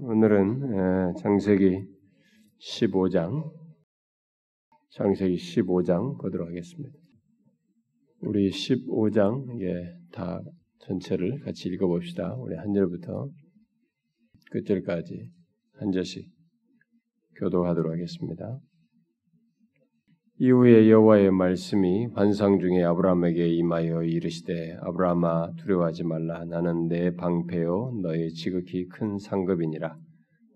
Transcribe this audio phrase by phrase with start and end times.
[0.00, 1.84] 오늘은 창세기
[2.60, 3.52] 15장,
[4.90, 6.96] 창세기 15장 보도록 하겠습니다.
[8.20, 10.40] 우리 15장 예, 다
[10.78, 12.34] 전체를 같이 읽어봅시다.
[12.36, 13.28] 우리 한 절부터
[14.52, 15.30] 끝절까지
[15.74, 16.30] 한 절씩
[17.36, 18.60] 교도하도록 하겠습니다.
[20.40, 26.44] 이후에 여호와의 말씀이 환상 중에 아브라함에게 임하여 이르시되 아브라함아 두려워하지 말라.
[26.44, 29.98] 나는 내 방패요 너의 지극히 큰 상급이니라.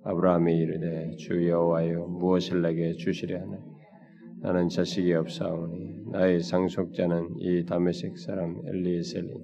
[0.05, 3.59] 아브라함이 이르되 주 여호와여 무엇을 내게 주시려 하나?
[4.41, 9.35] 나는 자식이 없사오니 나의 상속자는 이 다메섹 사람 엘리에셀리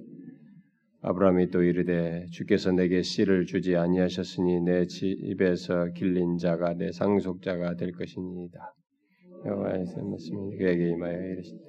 [1.01, 7.91] 아브라함이 또 이르되 주께서 내게 씨를 주지 아니하셨으니 내 집에서 길린 자가 내 상속자가 될
[7.91, 8.73] 것이니이다
[9.45, 11.59] 여호와의 말씀이 그에게 임하여 이르시되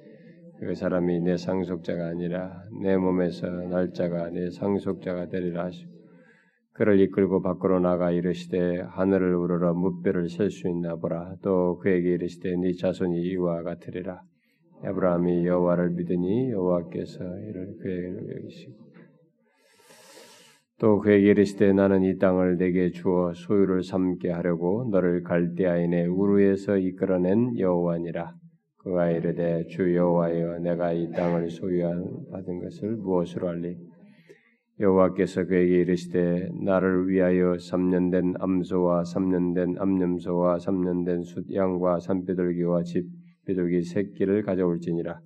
[0.59, 5.91] 그 사람이 내 상속자가 아니라 내 몸에서 날짜가 내 상속자가 되리라 하시고
[6.73, 11.35] 그를 이끌고 밖으로 나가 이르시되 하늘을 우러러 무뼈를 셀 수 있나 보라.
[11.41, 14.21] 또 그에게 이르시되 네 자손이 이와 같으리라.
[14.83, 18.90] 아브라함이 여호와를 믿으니 여호와께서 이를 그에게 여기시고
[20.81, 27.59] 또 그에게 이르시되 나는 이 땅을 내게 주어 소유를 삼게 하려고 너를 갈대아인의 우르에서 이끌어낸
[27.59, 28.33] 여호와니라.
[28.77, 33.77] 그가 이르되 주 여호와여 내가 이 땅을 소유한 받은 것을 무엇으로 알리?
[34.79, 42.81] 여호와께서 그에게 이르시되 나를 위하여 3년 된 암소와 3년 된 암염소와 3년 된 숫양과 산비둘기와
[42.85, 43.05] 집
[43.45, 45.21] 비둘기 새끼를 가져올지니라.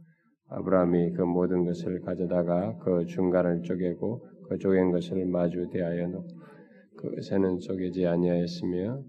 [0.50, 7.60] 아브라함이 그 모든 것을 가져다가 그 중간을 쪼개고 그 쪼갠 것을 마주 대하여 놓그 새는
[7.60, 9.02] 쪼개지 아니하였으며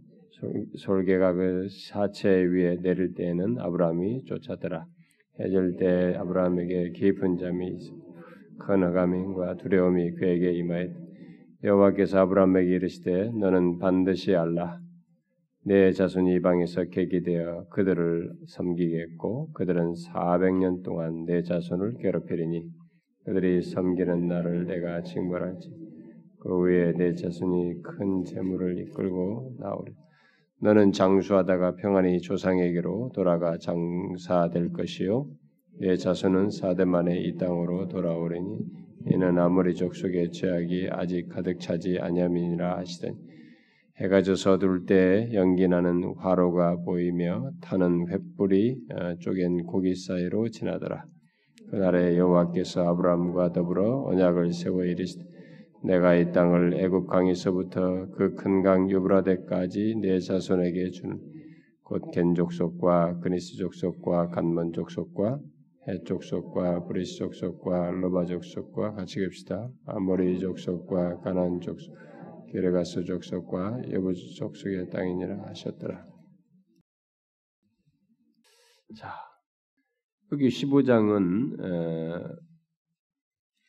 [0.76, 4.86] 솔개가 그 사체 위에 내릴 때에는 아브라함이 쫓았더라.
[5.40, 7.92] 해질 때 아브라함에게 깊은 잠이 있어
[8.58, 10.90] 큰 허감과 두려움이 그에게 임하였.
[11.64, 14.78] 여호와께서 아브라함에게 이르시되 너는 반드시 알라.
[15.64, 22.85] 내 자손이 이방에서 계기되어 그들을 섬기겠고 그들은 400년 동안 내 자손을 괴롭히리니
[23.26, 25.68] 그들이 섬기는 나를 내가 징벌할지
[26.38, 29.92] 그 후에 내 자손이 큰 재물을 이끌고 나오리.
[30.62, 35.26] 너는 장수하다가 평안히 조상에게로 돌아가 장사될 것이요
[35.80, 38.58] 내 자손은 사대 만에 이 땅으로 돌아오리니
[39.08, 43.16] 이는 아무리 족 속의 죄악이 아직 가득 차지 아니함이니라 하시더니
[44.00, 51.04] 해가 져서 둘 때 연기 나는 화로가 보이며 타는 횃불이 어, 쪼갠 고기 사이로 지나더라.
[51.70, 55.24] 그날에 여호와께서 아브라함과 더불어 언약을 세워 이르시되
[55.84, 61.20] 내가 이 땅을 애굽 강에서부터 그 큰 강 유브라데까지 내 자손에게 주노니
[61.82, 65.40] 곧 겐 족속과 그니스 족속과 갓몬 족속과
[65.88, 69.70] 헷 족속과 브리스 족속과 르바 족속과 같이 깁시다.
[69.86, 71.94] 아모리 족속과 가나안 족속,
[72.50, 76.04] 기르가스 족속과 여부스 족속의 땅이니라 하셨더라.
[78.98, 79.14] 자,
[80.32, 82.36] 여기 15장은 어,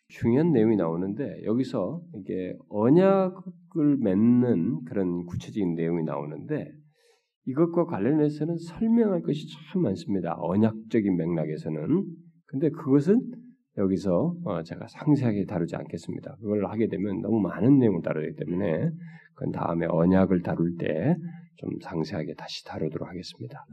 [0.09, 6.71] 중요한 내용이 나오는데 여기서 이게 언약을 맺는 그런 구체적인 내용이 나오는데
[7.45, 10.35] 이것과 관련해서는 설명할 것이 참 많습니다.
[10.39, 12.05] 언약적인 맥락에서는.
[12.47, 13.21] 근데 그것은
[13.77, 16.35] 여기서 어, 제가 상세하게 다루지 않겠습니다.
[16.41, 18.89] 그걸 하게 되면 너무 많은 내용을 다루기 때문에
[19.35, 21.15] 그건 다음에 언약을 다룰 때
[21.57, 23.65] 좀 상세하게 다시 다루도록 하겠습니다.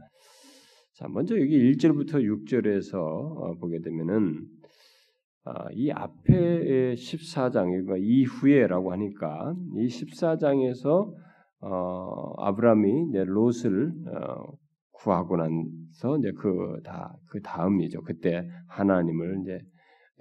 [0.95, 4.45] 자, 먼저 여기 1절부터 6절에서 어, 보게 되면은
[5.43, 11.13] 아, 이 앞에 14장, 그러니까 이후에라고 하니까 이 14장에서
[11.59, 14.53] 어, 아브라함이 이제 롯을 어,
[14.93, 18.01] 구하고 나서 이제 그 다 그 다음이죠.
[18.03, 19.59] 그때 하나님을 이제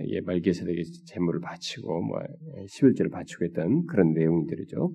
[0.09, 2.19] 예, 말게세덱에 제물을 바치고 뭐
[2.67, 4.93] 11절을 바치고 했던 그런 내용들이죠.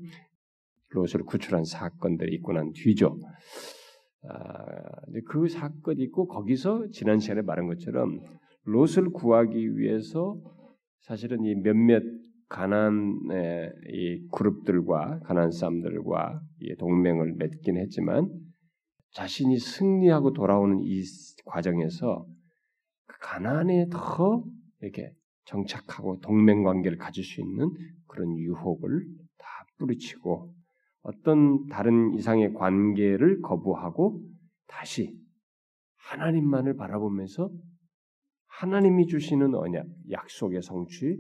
[0.89, 3.17] 롯을 구출한 사건들이 있고 난 뒤죠.
[4.27, 8.19] 아, 그 사건이 있고 거기서 지난 시간에 말한 것처럼
[8.63, 10.37] 롯을 구하기 위해서
[11.01, 12.03] 사실은 이 몇몇
[12.49, 16.41] 가난의 이 그룹들과 가난 사람들과
[16.79, 18.29] 동맹을 맺긴 했지만
[19.11, 21.03] 자신이 승리하고 돌아오는 이
[21.45, 22.25] 과정에서
[23.05, 24.43] 그 가난에 더
[24.81, 25.13] 이렇게
[25.45, 27.71] 정착하고 동맹 관계를 가질 수 있는
[28.07, 29.05] 그런 유혹을
[29.37, 30.53] 다 뿌리치고
[31.09, 34.21] 어떤 다른 이상의 관계를 거부하고
[34.67, 35.17] 다시
[35.97, 37.49] 하나님만을 바라보면서
[38.47, 41.17] 하나님이 주시는 언약, 약속의 성취,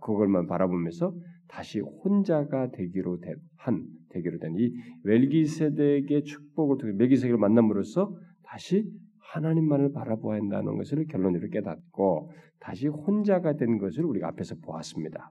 [0.00, 1.14] 그걸만 바라보면서
[1.48, 3.18] 다시 혼자가 되기로
[3.56, 4.70] 한 되기로 된 이
[5.04, 8.84] 멜기세덱의 축복을 통해 멜기세덱을 만남으로써 다시
[9.32, 12.30] 하나님만을 바라보아야 한다는 것을 결론으로 깨닫고
[12.60, 15.30] 다시 혼자가 된 것을 우리가 앞에서 보았습니다.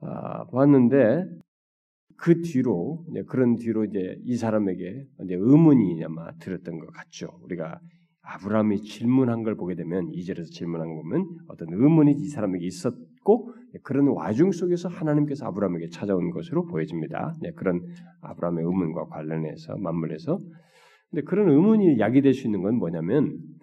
[0.00, 1.24] 아, 보았는데
[2.16, 7.28] 그 뒤로 그런 뒤로 이제 이 사람에게 이제 의문이 아마 들었던 것 같죠.
[7.42, 7.80] 우리가
[8.22, 14.08] 아브라함이 질문한 걸 보게 되면 이절에서 질문한 거 보면 어떤 의문이 이 사람에게 있었고 그런
[14.08, 17.34] 와중 속에서 하나님께서 아브라함에게 찾아온 것으로 보여집니다.
[17.40, 17.80] 네, 그런
[18.20, 20.38] 아브라함의 의문과 관련해서 맞물려서
[21.10, 23.61] 근데 그런 의문이 야기될 수 있는 건 뭐냐면 아,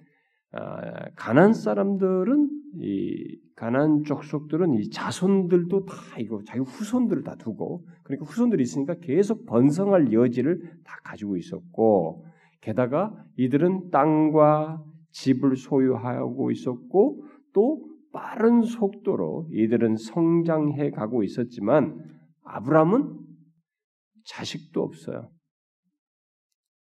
[1.16, 8.64] 가난 사람들은 이 가난 족속들은 이 자손들도 다 이거 자기 후손들을 다 두고 그러니까 후손들이
[8.64, 12.26] 있으니까 계속 번성할 여지를 다 가지고 있었고
[12.62, 17.24] 게다가 이들은 땅과 집을 소유하고 있었고
[17.54, 21.98] 또 빠른 속도로 이들은 성장해 가고 있었지만
[22.44, 23.20] 아브라함은
[24.26, 25.30] 자식도 없어요.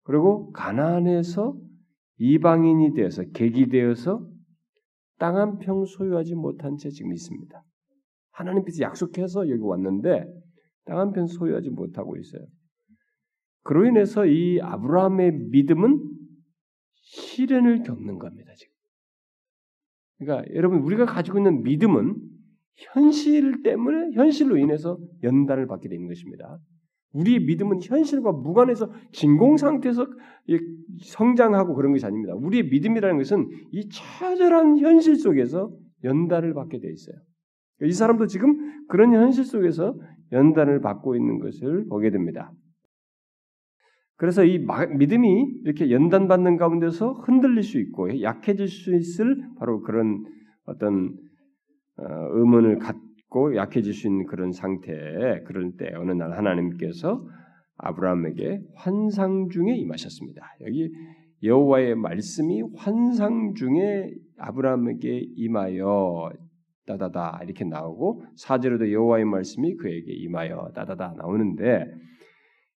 [0.05, 1.57] 그리고 가나안에서
[2.19, 4.27] 이방인이 되어서 객이 되어서
[5.19, 7.63] 땅 한 평 소유하지 못한 채 지금 있습니다.
[8.33, 10.27] 하나님께서 약속해서 여기 왔는데
[10.85, 12.47] 땅 한 평 소유하지 못하고 있어요.
[13.63, 16.01] 그로 인해서 이 아브라함의 믿음은
[16.95, 18.73] 시련을 겪는 겁니다, 지금.
[20.19, 22.15] 그러니까 여러분 우리가 가지고 있는 믿음은
[22.75, 26.59] 현실 때문에 현실로 인해서 연단을 받게 되는 것입니다.
[27.13, 30.07] 우리의 믿음은 현실과 무관해서 진공 상태에서
[31.03, 32.35] 성장하고 그런 것이 아닙니다.
[32.35, 35.71] 우리의 믿음이라는 것은 이 처절한 현실 속에서
[36.05, 37.17] 연단을 받게 되어 있어요.
[37.83, 39.99] 이 사람도 지금 그런 현실 속에서
[40.33, 42.53] 연단을 받고 있는 것을 보게 됩니다.
[44.17, 44.65] 그래서 이
[44.97, 50.25] 믿음이 이렇게 연단받는 가운데서 흔들릴 수 있고 약해질 수 있을 바로 그런
[50.65, 51.15] 어떤
[51.99, 52.97] 어, 의문을 갖
[53.37, 57.23] 고 약해질 수 있는 그런 상태에 그럴 때 어느 날 하나님께서
[57.77, 60.41] 아브라함에게 환상 중에 임하셨습니다.
[60.63, 60.91] 여기
[61.43, 66.31] 여호와의 말씀이 환상 중에 아브라함에게 임하여
[66.87, 71.85] 따다다 이렇게 나오고 사제로도 여호와의 말씀이 그에게 임하여 따다다 나오는데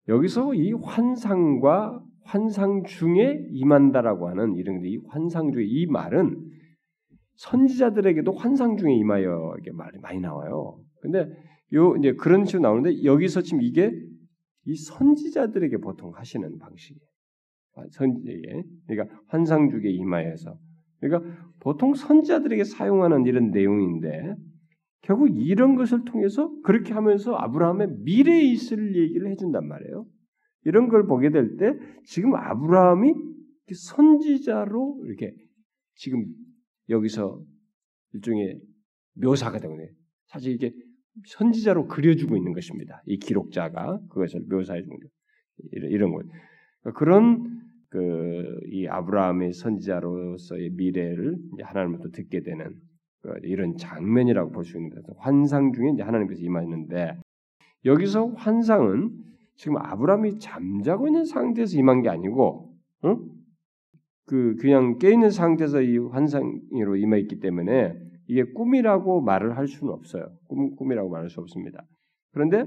[0.10, 6.49] 여기서 이 환상과 환상 중에 임한다라고 하는 이런 이 환상 중에 이 말은
[7.40, 10.80] 선지자들에게도 환상 중에 임하여 이게 말이 많이 나와요.
[11.02, 11.26] 근데
[11.74, 13.92] 요 이제 그런 식으로 나오는데 여기서 지금 이게
[14.66, 17.10] 이 선지자들에게 보통 하시는 방식이에요.
[17.76, 20.58] 아, 선지에 그러니까 환상 중에 임하여서
[21.00, 24.36] 그러니까 보통 선지자들에게 사용하는 이런 내용인데
[25.02, 30.06] 결국 이런 것을 통해서 그렇게 하면서 아브라함의 미래에 있을 얘기를 해준단 말이에요.
[30.66, 33.14] 이런 걸 보게 될 때 지금 아브라함이
[33.72, 35.34] 선지자로 이렇게
[35.96, 36.26] 지금
[36.90, 37.42] 여기서
[38.14, 38.60] 일종의
[39.16, 39.78] 묘사가 되고
[40.28, 40.74] 사실 이게
[41.26, 43.02] 선지자로 그려주고 있는 것입니다.
[43.06, 45.10] 이 기록자가 그것을 묘사해 주는 것
[45.72, 46.26] 이런, 것
[46.96, 47.60] 그런
[47.90, 52.76] 그 이 아브라함의 선지자로서의 미래를 하나님부터 듣게 되는
[53.22, 57.20] 그 이런 장면이라고 볼 수 있는 니다 환상 중에 이제 하나님께서 임하셨는데
[57.86, 59.12] 여기서 환상은
[59.56, 62.74] 지금 아브라함이 잠자고 있는 상태에서 임한 게 아니고,
[63.06, 63.30] 응?
[64.30, 67.96] 그 그냥 깨 있는 상태에서 이 환상으로 임했기 때문에
[68.28, 70.30] 이게 꿈이라고 말을 할 수는 없어요.
[70.48, 71.84] 꿈, 꿈이라고 말할 수 없습니다.
[72.32, 72.66] 그런데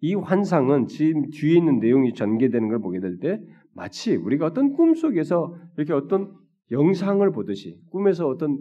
[0.00, 3.40] 이 환상은 지금 뒤에 있는 내용이 전개되는 걸 보게 될 때
[3.74, 6.32] 마치 우리가 어떤 꿈 속에서 이렇게 어떤
[6.70, 8.60] 영상을 보듯이 꿈에서 어떤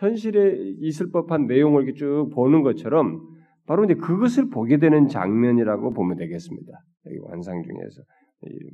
[0.00, 3.20] 현실에 있을 법한 내용을 이렇게 쭉 보는 것처럼
[3.66, 6.72] 바로 이제 그것을 보게 되는 장면이라고 보면 되겠습니다.
[7.06, 8.02] 여기 완상 중에서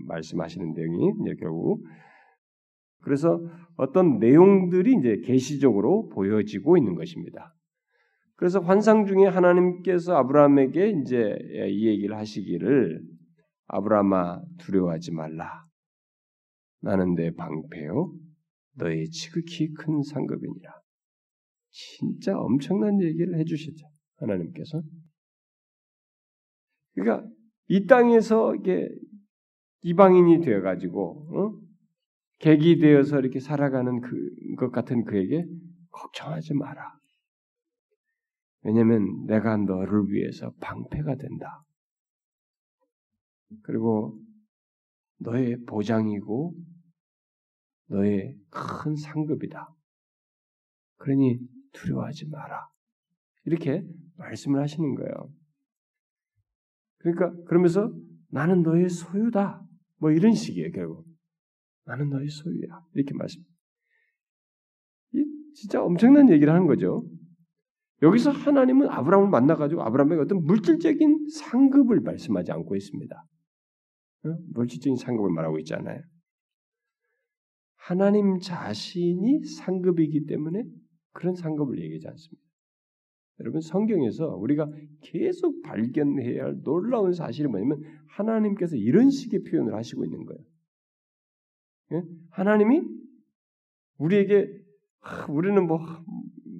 [0.07, 1.85] 말씀하시는 내용이 이제 결국
[3.03, 3.41] 그래서
[3.77, 7.55] 어떤 내용들이 이제 계시적으로 보여지고 있는 것입니다.
[8.37, 11.37] 그래서 환상 중에 하나님께서 아브라함에게 이제
[11.69, 13.03] 이 얘기를 하시기를
[13.67, 15.65] 아브라함아 두려워하지 말라.
[16.83, 18.15] 나는 내 방패요
[18.77, 20.73] 너의 지극히 큰 상급이니라.
[21.71, 23.87] 진짜 엄청난 얘기를 해주셨죠.
[24.17, 24.83] 하나님께서.
[26.95, 27.29] 그러니까
[27.69, 28.89] 이 땅에서 이게
[29.83, 31.61] 이방인이 되어가지고 어?
[32.39, 35.47] 객이 되어서 이렇게 살아가는 그 것 같은 그에게
[35.91, 36.99] 걱정하지 마라.
[38.63, 41.65] 왜냐하면 내가 너를 위해서 방패가 된다.
[43.63, 44.21] 그리고
[45.19, 46.55] 너의 보장이고
[47.89, 49.75] 너의 큰 상급이다.
[50.97, 51.39] 그러니
[51.73, 52.69] 두려워하지 마라.
[53.47, 53.83] 이렇게
[54.17, 55.33] 말씀을 하시는 거예요.
[56.99, 57.91] 그러니까 그러면서
[58.29, 59.65] 나는 너의 소유다.
[60.00, 61.07] 뭐 이런 식이에요, 결국.
[61.85, 62.80] 나는 너의 소유야.
[62.95, 63.42] 이렇게 말씀.
[65.12, 67.07] 이 진짜 엄청난 얘기를 하는 거죠.
[68.02, 73.25] 여기서 하나님은 아브라함을 만나가지고 아브라함에게 어떤 물질적인 상급을 말씀하지 않고 있습니다.
[74.54, 76.02] 물질적인 상급을 말하고 있지 않아요.
[77.76, 80.62] 하나님 자신이 상급이기 때문에
[81.12, 82.50] 그런 상급을 얘기하지 않습니다.
[83.41, 84.69] 여러분 성경에서 우리가
[85.01, 90.41] 계속 발견해야 할 놀라운 사실이 뭐냐면 하나님께서 이런 식의 표현을 하시고 있는 거예요.
[91.93, 92.03] 예?
[92.31, 92.83] 하나님이
[93.99, 94.49] 우리에게
[95.03, 95.79] 아, 우리는 뭐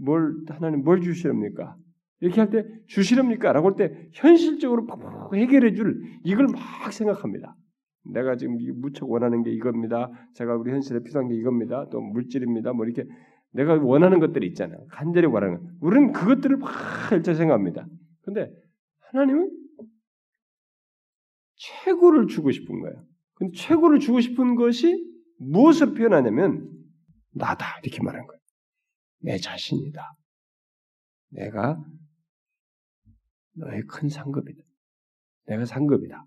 [0.03, 1.77] 뭘 하나님 뭘 주시렵니까?
[2.21, 3.53] 이렇게 할 때 주시렵니까?
[3.53, 4.87] 라고 할 때 현실적으로
[5.35, 7.55] 해결해 줄 이걸 막 생각합니다.
[8.13, 10.11] 내가 지금 무척 원하는 게 이겁니다.
[10.35, 11.87] 제가 우리 현실에 필요한 게 이겁니다.
[11.91, 12.73] 또 물질입니다.
[12.73, 13.05] 뭐 이렇게
[13.53, 14.87] 내가 원하는 것들이 있잖아요.
[14.89, 15.73] 간절히 원하는 것.
[15.81, 16.71] 우리는 그것들을 막
[17.13, 17.87] 일체 생각합니다.
[18.23, 18.51] 근데
[19.11, 19.51] 하나님은
[21.57, 23.05] 최고를 주고 싶은 거예요.
[23.35, 25.05] 근데 최고를 주고 싶은 것이
[25.39, 26.71] 무엇을 표현하냐면
[27.33, 28.41] 나다 이렇게 말하는 거예요.
[29.23, 30.15] 내 자신이다.
[31.31, 31.83] 내가
[33.55, 34.63] 너의 큰 상급이다.
[35.47, 36.25] 내가 상급이다.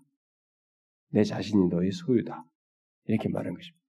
[1.10, 2.44] 내 자신이 너의 소유다.
[3.06, 3.83] 이렇게 말하는 것입니다.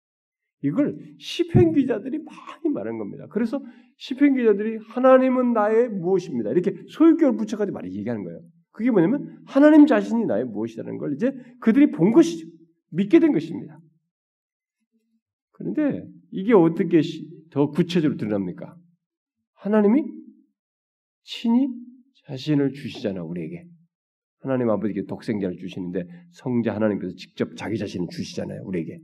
[0.65, 3.27] 이걸 시편 기자들이 많이 말한 겁니다.
[3.29, 3.61] 그래서
[3.97, 6.51] 시편 기자들이 하나님은 나의 무엇입니다.
[6.51, 8.41] 이렇게 소유격을 붙여가지고 많이 얘기하는 거예요.
[8.71, 11.31] 그게 뭐냐면 하나님 자신이 나의 무엇이라는 걸 이제
[11.61, 12.47] 그들이 본 것이죠.
[12.91, 13.79] 믿게 된 것입니다.
[15.51, 17.01] 그런데 이게 어떻게
[17.51, 18.75] 더 구체적으로 드러납니까?
[19.53, 20.03] 하나님이
[21.23, 21.69] 친히
[22.27, 23.65] 자신을 주시잖아 우리에게.
[24.39, 28.99] 하나님 아버지께 독생자를 주시는데 성자 하나님께서 직접 자기 자신을 주시잖아요 우리에게.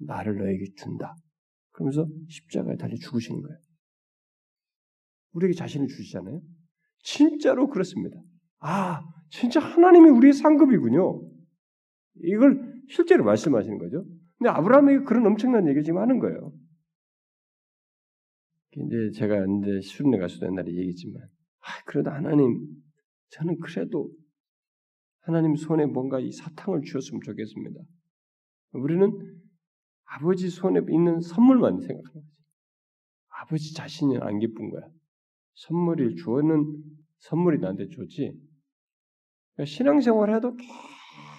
[0.00, 1.14] 나를 너에게 준다.
[1.72, 3.58] 그러면서 십자가에 달려 죽으시는 거예요.
[5.32, 6.40] 우리에게 자신을 주시잖아요.
[7.00, 8.16] 진짜로 그렇습니다.
[8.60, 11.22] 아, 진짜 하나님이 우리의 상급이군요.
[12.24, 14.04] 이걸 실제로 말씀하시는 거죠.
[14.38, 16.52] 근데 아브라함에게 그런 엄청난 얘기 지금 하는 거예요.
[18.76, 22.66] 이제 제가 이제 수련회 가서도 옛날에 얘기했지만, 아, 그래도 하나님,
[23.30, 24.10] 저는 그래도
[25.20, 27.80] 하나님 손에 뭔가 이 사탕을 주었으면 좋겠습니다.
[28.72, 29.10] 우리는
[30.10, 32.38] 아버지 손에 있는 선물만 생각하는 거지.
[33.28, 34.88] 아버지 자신이 안 기쁜 거야.
[35.54, 36.82] 선물을 주었는
[37.18, 38.32] 선물이 나한테 좋지.
[39.54, 40.56] 그러니까 신앙생활 해도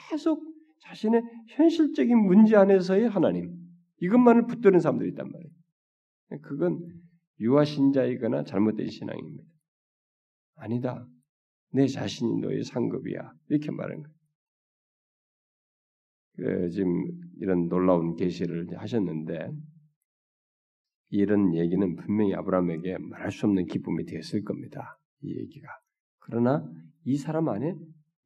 [0.09, 0.43] 계속
[0.81, 3.55] 자신의 현실적인 문제 안에서의 하나님
[4.01, 6.41] 이것만을 붙드는 사람들이 있단 말이에요.
[6.41, 6.79] 그건
[7.39, 9.43] 유아 신자이거나 잘못된 신앙입니다.
[10.55, 11.07] 아니다.
[11.71, 13.31] 내 자신이 너의 상급이야.
[13.49, 14.18] 이렇게 말하는 거예요.
[16.39, 17.05] 그 지금
[17.39, 19.51] 이런 놀라운 계시를 하셨는데
[21.09, 24.99] 이런 얘기는 분명히 아브라함에게 말할 수 없는 기쁨이 되었을 겁니다.
[25.21, 25.67] 이 얘기가.
[26.19, 26.63] 그러나
[27.03, 27.75] 이 사람 안에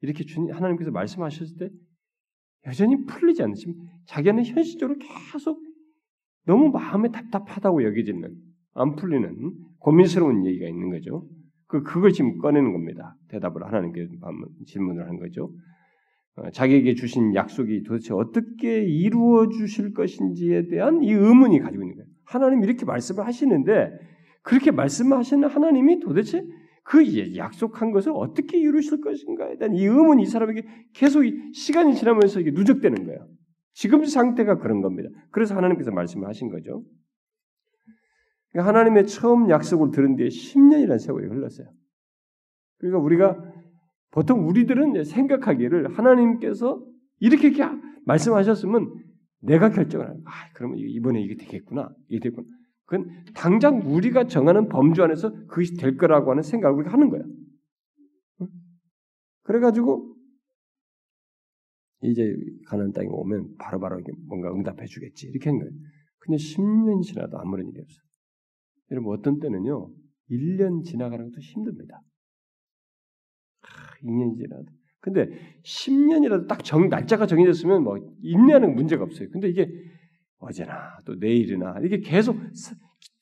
[0.01, 1.69] 이렇게 주님 하나님께서 말씀하셨을 때
[2.67, 5.59] 여전히 풀리지 않으시면 자기는 현실적으로 계속
[6.45, 8.35] 너무 마음에 답답하다고 여겨지는
[8.73, 11.27] 안 풀리는 고민스러운 얘기가 있는 거죠.
[11.67, 13.15] 그 그걸 지금 꺼내는 겁니다.
[13.29, 14.07] 대답을 하나님께
[14.67, 15.51] 질문을 한 거죠.
[16.35, 22.07] 어, 자기에게 주신 약속이 도대체 어떻게 이루어 주실 것인지에 대한 이 의문이 가지고 있는 거예요.
[22.25, 23.91] 하나님 이렇게 말씀을 하시는데
[24.41, 26.43] 그렇게 말씀하시는 하나님이 도대체
[26.83, 31.23] 그 예, 약속한 것을 어떻게 이루실 것인가에 대한 이 의문이 이 사람에게 계속
[31.53, 33.27] 시간이 지나면서 이게 누적되는 거예요.
[33.73, 35.09] 지금 상태가 그런 겁니다.
[35.31, 36.83] 그래서 하나님께서 말씀을 하신 거죠.
[38.51, 41.67] 그러니까 하나님의 처음 약속을 들은 뒤에 10년이라는 세월이 흘렀어요.
[42.79, 43.52] 그러니까 우리가
[44.13, 46.85] 보통 우리들은 생각하기를 하나님께서
[47.19, 47.63] 이렇게, 이렇게
[48.05, 48.93] 말씀하셨으면
[49.41, 51.89] 내가 결정을 하는, 아, 그러면 이번에 이게 되겠구나.
[52.09, 52.47] 이게 되겠구나.
[52.85, 57.23] 그건 당장 우리가 정하는 범주 안에서 그것이 될 거라고 하는 생각을 우리가 하는 거야.
[59.41, 60.15] 그래가지고,
[62.03, 62.35] 이제
[62.67, 65.27] 가는 땅에 오면 바로바로 바로 뭔가 응답해 주겠지.
[65.27, 65.71] 이렇게 한 거예요.
[66.19, 68.03] 근데 10년이 지나도 아무런 일이 없어요.
[68.91, 69.89] 여러분, 어떤 때는요,
[70.29, 71.99] 1년 지나가는 것도 힘듭니다.
[74.03, 74.65] 2년이 지나도.
[74.99, 75.27] 근데
[75.63, 79.29] 10년이라도 딱 정, 날짜가 정해졌으면 뭐 인내하는 문제가 없어요.
[79.31, 79.69] 근데 이게
[80.39, 82.37] 어제나 또 내일이나 이렇게 계속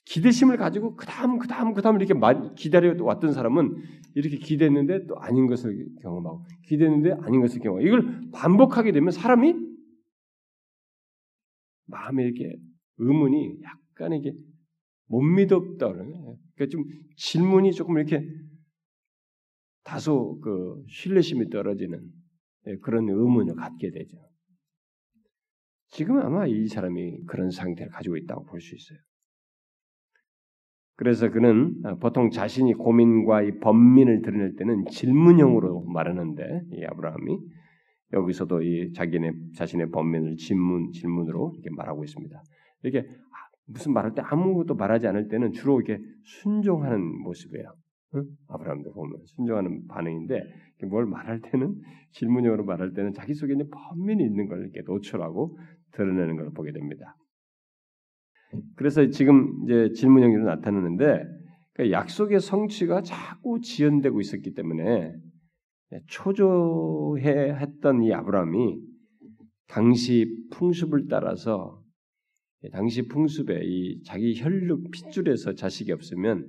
[0.05, 2.13] 기대심을 가지고 그 다음 그 다음 그 다음 이렇게
[2.55, 3.77] 기다려 왔던 사람은
[4.15, 9.55] 이렇게 기대했는데 또 아닌 것을 경험하고 기대했는데 아닌 것을 경험하고 이걸 반복하게 되면 사람이
[11.87, 12.57] 마음에 이렇게
[12.97, 14.33] 의문이 약간 이게
[15.07, 16.83] 못 믿었다 그러면 그러니까 좀
[17.17, 18.25] 질문이 조금 이렇게
[19.83, 22.01] 다소 그 신뢰심이 떨어지는
[22.67, 24.17] 예, 그런 의문을 갖게 되죠.
[25.89, 28.99] 지금 아마 이 사람이 그런 상태를 가지고 있다고 볼 수 있어요.
[30.95, 37.39] 그래서 그는 아, 보통 자신이 고민과 이 번민을 드러낼 때는 질문형으로 말하는데 이 아브라함이
[38.13, 42.43] 여기서도 이 자기네 자신의 번민을 질문 질문으로 이렇게 말하고 있습니다.
[42.83, 43.35] 이렇게 아,
[43.65, 47.73] 무슨 말할 때 아무것도 말하지 않을 때는 주로 이렇게 순종하는 모습이에요.
[48.15, 48.23] 응?
[48.47, 50.41] 아브라함도 보면 순종하는 반응인데
[50.89, 51.75] 뭘 말할 때는
[52.11, 55.57] 질문형으로 말할 때는 자기 속에 있는 번민이 있는 걸 이렇게 노출하고
[55.91, 57.15] 드러내는 걸 보게 됩니다.
[58.75, 61.23] 그래서 지금 이제 질문형으로 나타나는데
[61.73, 65.13] 그러니까 약속의 성취가 자꾸 지연되고 있었기 때문에
[66.07, 68.79] 초조해 했던 이 아브라함이
[69.67, 71.81] 당시 풍습을 따라서
[72.71, 76.45] 당시 풍습에 이 자기 혈육 핏줄에서 자식이 없으면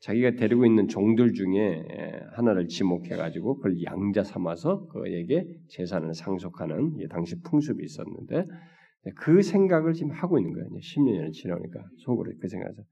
[0.00, 1.84] 자기가 데리고 있는 종들 중에
[2.32, 8.46] 하나를 지목해 가지고 그걸 양자 삼아서 그에게 재산을 상속하는 당시 풍습이 있었는데
[9.16, 10.68] 그 생각을 지금 하고 있는 거예요.
[10.68, 12.82] 10년이 지나니까 속으로 그 생각에서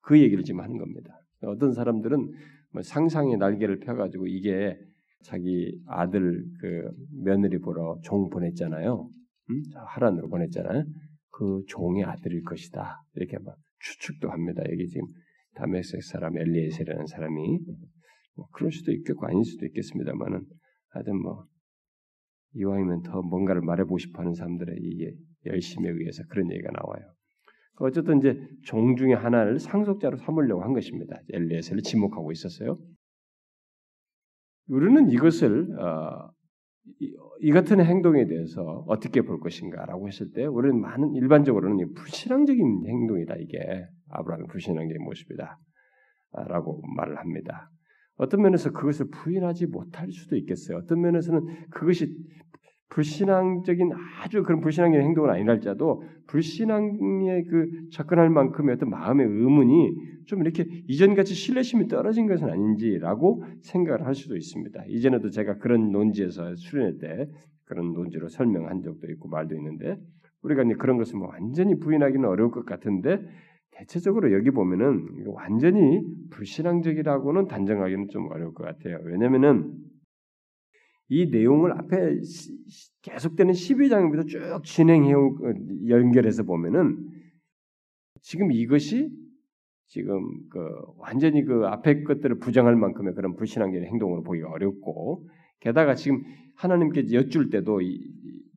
[0.00, 1.20] 그 얘기를 지금 하는 겁니다.
[1.42, 2.32] 어떤 사람들은
[2.72, 4.76] 뭐 상상의 날개를 펴가지고 이게
[5.22, 6.90] 자기 아들 그
[7.22, 9.08] 며느리 보러 종 보냈잖아요.
[9.50, 9.62] 음?
[9.74, 10.84] 하란으로 보냈잖아요.
[11.30, 13.02] 그 종의 아들일 것이다.
[13.14, 14.62] 이렇게 막 추측도 합니다.
[14.70, 15.06] 여기 지금
[15.56, 17.58] 다메섹 사람 엘리에셀이라는 사람이
[18.36, 20.44] 뭐 그럴 수도 있겠고 아닐 수도 있겠습니다만은
[20.90, 21.46] 하여튼 뭐
[22.54, 25.10] 이왕이면 더 뭔가를 말해보고 싶어하는 사람들의 이
[25.44, 27.12] 열심에 의해서 그런 얘기가 나와요.
[27.78, 31.20] 어쨌든 이제 종 중에 하나를 상속자로 삼으려고 한 것입니다.
[31.30, 32.78] 엘리에셀을 지목하고 있었어요.
[34.68, 36.30] 우리는 이것을 어,
[37.00, 43.36] 이, 이, 같은 행동에 대해서 어떻게 볼 것인가라고 했을 때 우리는 많은 일반적으로는 불신앙적인 행동이다
[43.36, 47.70] 이게 아브라함의 불신앙적인 모습이다라고 말을 합니다.
[48.16, 50.78] 어떤 면에서 그것을 부인하지 못할 수도 있겠어요.
[50.78, 52.16] 어떤 면에서는 그것이
[52.88, 53.90] 불신앙적인
[54.20, 61.34] 아주 그런 불신앙적인 행동은 아니랄지라도 불신앙에 그 접근할 만큼의 어떤 마음의 의문이 좀 이렇게 이전같이
[61.34, 64.84] 신뢰심이 떨어진 것은 아닌지라고 생각을 할 수도 있습니다.
[64.88, 67.28] 이전에도 제가 그런 논지에서 수련회 때
[67.64, 69.96] 그런 논지로 설명한 적도 있고 말도 있는데
[70.42, 73.20] 우리가 이제 그런 것을 뭐 완전히 부인하기는 어려울 것 같은데
[73.72, 79.00] 대체적으로 여기 보면은 완전히 불신앙적이라고는 단정하기는 좀 어려울 것 같아요.
[79.04, 79.74] 왜냐면은
[81.08, 82.20] 이 내용을 앞에
[83.02, 85.12] 계속되는 12장부터 쭉 진행해
[85.88, 86.98] 연결해서 보면은
[88.20, 89.10] 지금 이것이
[89.86, 90.58] 지금 그
[90.96, 95.28] 완전히 그 앞에 것들을 부정할 만큼의 그런 불신앙적인 행동으로 보기가 어렵고
[95.60, 96.24] 게다가 지금
[96.56, 97.80] 하나님께 여쭐 때도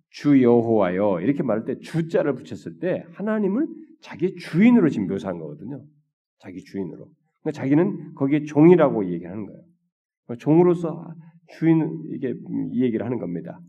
[0.09, 3.67] 주 여호와여 이렇게 말할 때 주자를 붙였을 때 하나님을
[4.01, 5.83] 자기의 주인으로 지금 묘사한 거거든요.
[6.39, 7.09] 자기 주인으로.
[7.41, 9.61] 그러니까 자기는 거기에 종이라고 얘기하는 거예요.
[10.25, 11.13] 그러니까 종으로서
[11.51, 12.33] 주인 이게
[12.71, 13.59] 이 얘기를 하는 겁니다.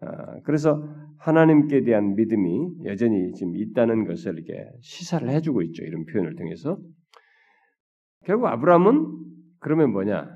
[0.00, 0.82] 아, 그래서
[1.18, 5.84] 하나님께 대한 믿음이 여전히 지금 있다는 것을 이렇게 시사를 해주고 있죠.
[5.84, 6.78] 이런 표현을 통해서
[8.24, 9.06] 결국 아브라함은
[9.60, 10.28] 그러면 뭐냐?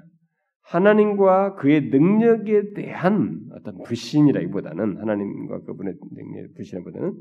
[0.63, 7.15] 하나님과 그의 능력에 대한 어떤 불신이라기보다는 하나님과 그분의 능력에 불신보다는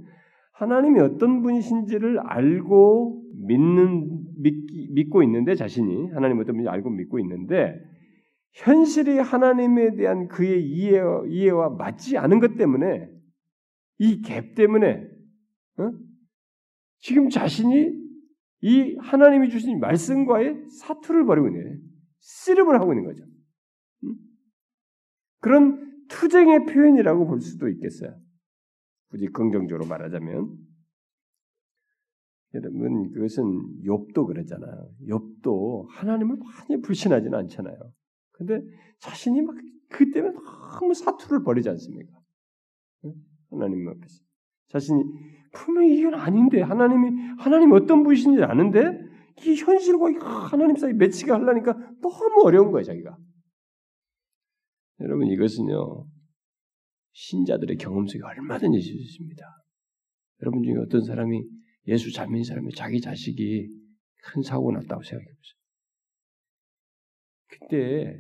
[0.54, 7.76] 하나님이 어떤 분이신지를 알고 믿는 믿기, 믿고 있는데 자신이 하나님 어떤 분인지 알고 믿고 있는데
[8.56, 13.10] 현실이 하나님에 대한 그의 이해와, 이해와 맞지 않은 것 때문에
[14.00, 15.08] 이 갭 때문에
[15.78, 15.92] 어?
[17.00, 17.92] 지금 자신이
[18.62, 21.82] 이 하나님이 주신 말씀과의 사투를 벌이고 있는
[22.20, 23.24] 씨름을 하고 있는 거죠.
[24.06, 24.16] 음?
[25.40, 28.18] 그런 투쟁의 표현이라고 볼 수도 있겠어요.
[29.10, 30.58] 굳이 긍정적으로 말하자면
[32.54, 33.44] 여러분 그것은
[33.84, 34.90] 욥도 그랬잖아요.
[35.10, 37.78] 욥도 하나님을 많이 불신하지는 않잖아요.
[38.38, 38.62] 근데
[39.00, 39.56] 자신이 막
[39.90, 42.20] 그 때문에 너무 사투를 벌이지 않습니까?
[43.50, 44.20] 하나님 앞에서
[44.68, 45.04] 자신이
[45.54, 48.82] 분명히 이건 아닌데 하나님이 하나님 어떤 분이신지 아는데
[49.46, 53.18] 이 현실과 하나님 사이 매치가 하려니까 너무 어려운 거예요 자기가.
[55.02, 56.08] 여러분 이것은요
[57.14, 59.46] 신자들의 경험 속에 얼마든지 있을 수 있습니다.
[60.42, 61.42] 여러분 중에 어떤 사람이
[61.88, 63.70] 예수 잘 믿는 사람이 자기 자식이
[64.24, 65.65] 큰 사고 났다고 생각해 보세요.
[67.60, 68.20] 그때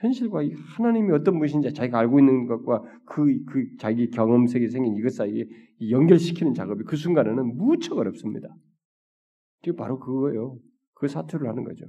[0.00, 0.40] 현실과
[0.76, 5.44] 하나님이 어떤 분이신지 자기가 알고 있는 것과 그, 그 자기 경험 세계 생긴 이것 사이에
[5.90, 8.48] 연결시키는 작업이 그 순간에는 무척 어렵습니다.
[9.60, 10.58] 그게 바로 그거예요.
[10.94, 11.86] 그 사투를 하는 거죠.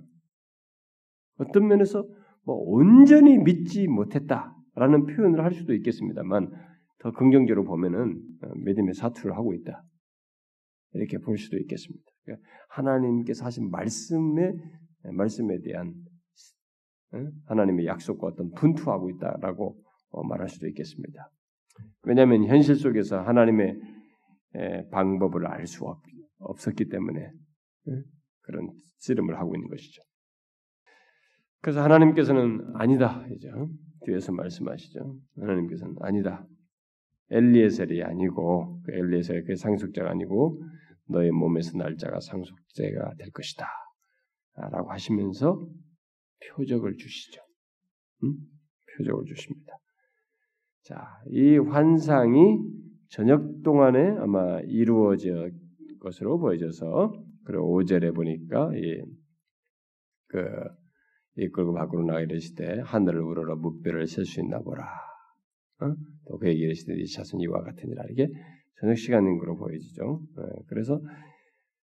[1.38, 2.06] 어떤 면에서
[2.44, 6.52] 뭐 온전히 믿지 못했다라는 표현을 할 수도 있겠습니다만
[7.00, 9.84] 더 긍정적으로 보면은 어, 믿음의 사투를 하고 있다.
[10.94, 12.04] 이렇게 볼 수도 있겠습니다.
[12.24, 14.54] 그러니까 하나님께서 하신 말씀에
[15.14, 15.94] 말씀에 대한
[17.46, 19.78] 하나님의 약속과 어떤 분투하고 있다라고
[20.12, 21.30] 어, 말할 수도 있겠습니다.
[22.04, 23.80] 왜냐하면 현실 속에서 하나님의
[24.92, 25.86] 방법을 알 수
[26.40, 27.32] 없었기 때문에
[28.42, 30.02] 그런 씨름을 하고 있는 것이죠.
[31.62, 33.50] 그래서 하나님께서는 아니다 이제
[34.06, 35.16] 뒤에서 말씀하시죠.
[35.40, 36.46] 하나님께서는 아니다.
[37.30, 40.62] 엘리에셀이 아니고 그 엘리에셀 그 상속자가 아니고
[41.08, 43.68] 너의 몸에서 날짜가 상속자가 될 것이다.
[44.56, 45.66] 라고 하시면서
[46.50, 47.42] 표적을 주시죠.
[48.24, 48.36] 음?
[48.98, 49.74] 표적을 주십니다.
[50.84, 52.58] 자, 이 환상이
[53.10, 55.54] 저녁 동안에 아마 이루어질
[56.00, 57.14] 것으로 보여져서
[57.46, 60.42] 그리고 5절에 보니까 이그
[61.38, 64.84] 이끌고 밖으로 나가 이르실 때 하늘을 우러러 묵배를 셀 수 있나 보라.
[65.82, 65.96] 어?
[66.28, 68.04] 또 그에게 이르시되 이 자손 이와 같으니라.
[68.12, 68.28] 이게
[68.80, 70.22] 저녁 시간인 거로 보여지죠.
[70.38, 71.02] 네, 그래서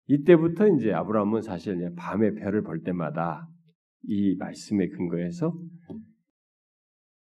[0.07, 3.47] 이때부터 이제 아브라함은 사실 밤에 별을 볼 때마다
[4.05, 5.53] 이 말씀에 근거해서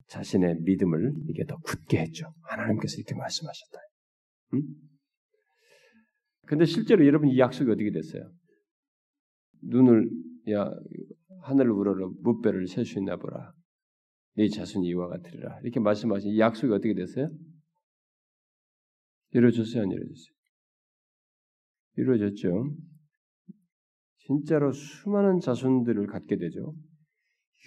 [0.08, 2.34] 자신의 믿음을 이게 더 굳게 했죠.
[2.44, 3.80] 하나님께서 이렇게 말씀하셨다.
[4.54, 4.62] 음?
[6.46, 8.30] 근데 실제로 여러분 이 약속이 어떻게 됐어요?
[9.64, 10.10] 눈을
[10.52, 10.70] 야
[11.44, 13.54] 하늘을 우러러 무배를 셀 수 있나 보라.
[14.36, 15.60] 네 자손이 이와 같으리라.
[15.64, 17.30] 이렇게 말씀하신 이 약속이 어떻게 됐어요?
[19.32, 20.34] 이루어졌어요, 안 이루어졌어요?
[21.98, 22.76] 이루어졌죠.
[24.26, 26.74] 진짜로 수많은 자손들을 갖게 되죠.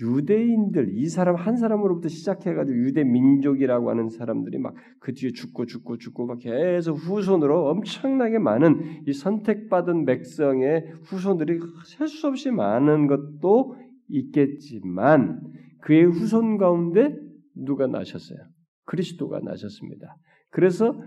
[0.00, 5.98] 유대인들 이 사람 한 사람으로부터 시작해가지고 유대 민족이라고 하는 사람들이 막 그 뒤에 죽고 죽고
[5.98, 13.76] 죽고 막 계속 후손으로 엄청나게 많은 이 선택받은 백성의 후손들이 셀 수 없이 많은 것도
[14.08, 15.42] 있겠지만
[15.82, 17.14] 그의 후손 가운데
[17.54, 18.38] 누가 나셨어요?
[18.86, 20.16] 그리스도가 나셨습니다.
[20.50, 20.98] 그래서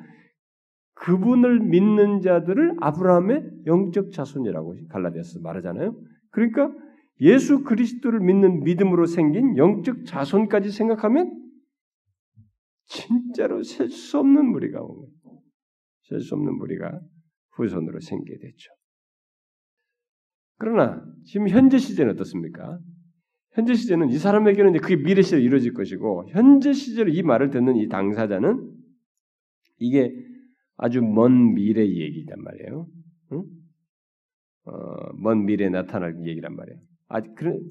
[1.00, 5.96] 그분을 믿는 자들을 아브라함의 영적 자손이라고 갈라디아서 말하잖아요.
[6.32, 6.72] 그러니까
[7.22, 11.34] 예수 그리스도를 믿는 믿음으로 생긴 영적 자손까지 생각하면
[12.86, 15.42] 진짜로 셀 수 없는 무리가 온 거예요.
[16.04, 17.00] 셀 수 없는 무리가
[17.56, 18.72] 후손으로 생기게 됐죠.
[20.58, 22.80] 그러나 지금 현재 시제는 어떻습니까?
[23.52, 27.76] 현재 시제는 이 사람에게는 이제 그게 미래 시대로 이루어질 것이고 현재 시제로 이 말을 듣는
[27.76, 28.74] 이 당사자는
[29.80, 30.12] 이게
[30.78, 32.88] 아주 먼 미래 얘기단 말이에요.
[33.34, 33.44] 응?
[34.66, 36.80] 어, 먼 미래에 나타날 얘기란 말이에요.
[37.08, 37.62] 아, 그런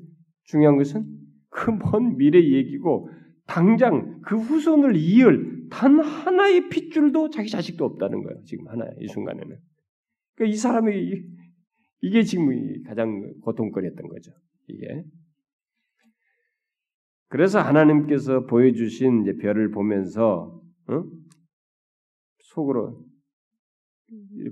[0.44, 1.04] 중요한 것은
[1.50, 3.08] 그 먼 미래 얘기고
[3.46, 8.42] 당장 그 후손을 이을 단 하나의 핏줄도 자기 자식도 없다는 거예요.
[8.44, 9.56] 지금 하나 이 순간에는.
[10.34, 11.22] 그러니까 이 사람이
[12.02, 14.32] 이게 지금 가장 고통거리였던 거죠.
[14.68, 15.04] 이게.
[17.28, 21.04] 그래서 하나님께서 보여주신 별을 보면서 어?
[22.56, 23.04] 속으로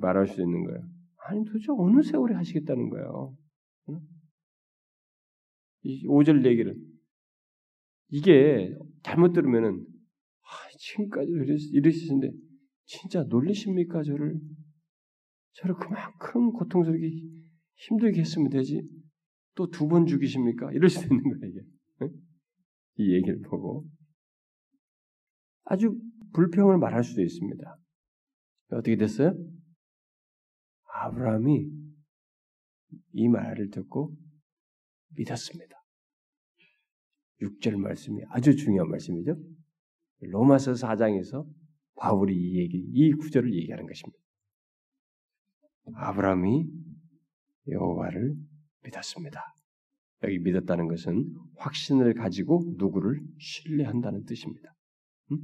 [0.00, 0.80] 말할 수 있는 거예요.
[1.26, 3.34] 아니 도대체 어느 세월에 하시겠다는 거예요.
[3.88, 4.00] 응?
[5.82, 6.76] 이 5절 얘기를
[8.10, 9.84] 이게 잘못 들으면은
[10.42, 11.30] 아, 지금까지
[11.72, 12.30] 이러시는데
[12.84, 14.38] 진짜 놀리십니까 저를
[15.52, 17.10] 저를 그만큼 고통스럽게
[17.76, 18.82] 힘들게 했으면 되지
[19.54, 20.72] 또 두 번 죽이십니까?
[20.72, 21.60] 이럴 수도 있는 거예요 이게
[22.02, 22.10] 응?
[22.98, 23.86] 이 얘기를 보고
[25.64, 25.96] 아주
[26.34, 27.78] 불평을 말할 수도 있습니다.
[28.74, 29.34] 어떻게 됐어요?
[30.92, 31.70] 아브라함이
[33.12, 34.16] 이 말을 듣고
[35.10, 35.76] 믿었습니다.
[37.40, 39.36] 6절 말씀이 아주 중요한 말씀이죠.
[40.20, 41.46] 로마서 4장에서
[41.96, 44.18] 바울이 이 얘기, 이 구절을 얘기하는 것입니다.
[45.96, 46.66] 아브라함이
[47.68, 48.34] 여호와를
[48.84, 49.40] 믿었습니다.
[50.22, 54.74] 여기 믿었다는 것은 확신을 가지고 누구를 신뢰한다는 뜻입니다.
[55.32, 55.38] 음?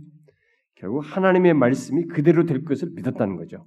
[0.77, 3.67] 결국 하나님의 말씀이 그대로 될 것을 믿었다는 거죠.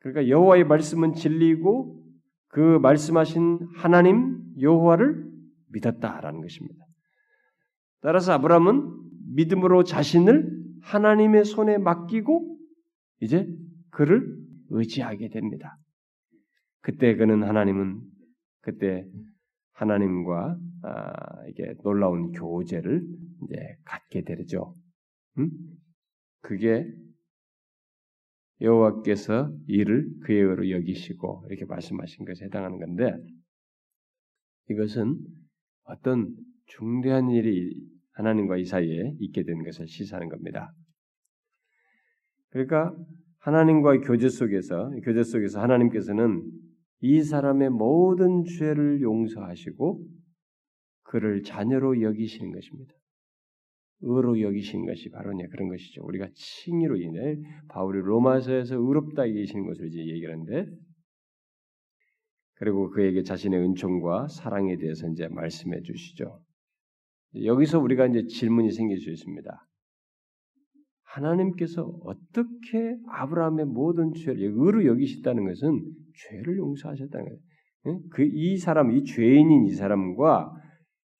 [0.00, 2.02] 그러니까 여호와의 말씀은 진리고
[2.48, 5.24] 그 말씀하신 하나님 여호와를
[5.68, 6.84] 믿었다라는 것입니다.
[8.00, 9.02] 따라서 아브라함은
[9.34, 12.58] 믿음으로 자신을 하나님의 손에 맡기고
[13.20, 13.48] 이제
[13.90, 14.36] 그를
[14.70, 15.78] 의지하게 됩니다.
[16.80, 18.00] 그때 그는 하나님은
[18.60, 19.06] 그때
[19.74, 23.06] 하나님과 아, 이게 놀라운 교제를
[23.44, 24.74] 이제 갖게 되죠.
[25.38, 25.50] 음?
[26.42, 26.86] 그게
[28.60, 33.12] 여호와께서 이를 그의 의로 여기시고 이렇게 말씀하신 것에 해당하는 건데
[34.70, 35.18] 이것은
[35.84, 36.34] 어떤
[36.66, 37.74] 중대한 일이
[38.12, 40.72] 하나님과 이 사이에 있게 된 것을 시사하는 겁니다.
[42.50, 42.94] 그러니까
[43.38, 46.42] 하나님과의 교제 속에서 교제 속에서 하나님께서는
[47.00, 50.06] 이 사람의 모든 죄를 용서하시고
[51.02, 52.94] 그를 자녀로 여기시는 것입니다.
[54.02, 56.02] 의로 여기신 것이 바로 그런 것이죠.
[56.04, 57.36] 우리가 칭의로 인해
[57.68, 60.66] 바울이 로마서에서 의롭다 여기시는 것을 이제 얘기하는데
[62.54, 66.42] 그리고 그에게 자신의 은총과 사랑에 대해서 이제 말씀해 주시죠.
[67.44, 69.66] 여기서 우리가 이제 질문이 생길 수 있습니다.
[71.04, 75.82] 하나님께서 어떻게 아브라함의 모든 죄를 의로 여기셨다는 것은
[76.14, 77.38] 죄를 용서하셨다는 거예요.
[78.10, 80.52] 그 이 사람, 이 죄인인 이 사람과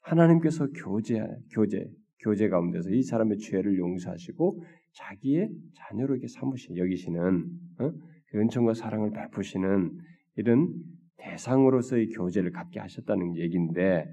[0.02, 1.20] 하나님께서 교제,
[1.52, 1.84] 교제,
[2.22, 7.92] 교제 가운데서 이 사람의 죄를 용서하시고 자기의 자녀로 이렇게 삼으시 여기시는 어?
[8.28, 9.98] 그 은총과 사랑을 베푸시는
[10.36, 10.72] 이런
[11.18, 14.06] 대상으로서의 교제를 갖게 하셨다는 얘기인데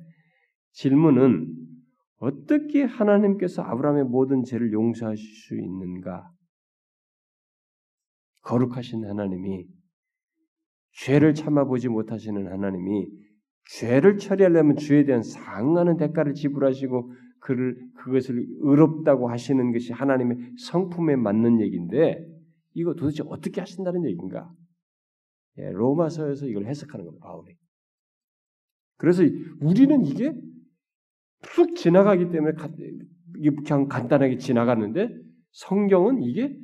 [0.72, 1.56] 질문은
[2.18, 6.30] 어떻게 하나님께서 아브라함의 모든 죄를 용서하실 수 있는가?
[8.42, 9.68] 거룩하신 하나님이
[10.92, 13.08] 죄를 참아보지 못하시는 하나님이
[13.78, 21.62] 죄를 처리하려면 죄에 대한 상하는 대가를 지불하시고 그를 그것을 의롭다고 하시는 것이 하나님의 성품에 맞는
[21.62, 22.26] 얘기인데
[22.74, 24.52] 이거 도대체 어떻게 하신다는 얘기인가?
[25.58, 27.26] 예, 로마서에서 이걸 해석하는 겁니다.
[27.26, 27.56] 바울이.
[28.98, 29.24] 그래서
[29.62, 30.34] 우리는 이게
[31.42, 32.54] 푹 지나가기 때문에
[33.66, 35.10] 그냥 간단하게 지나갔는데
[35.52, 36.56] 성경은 이게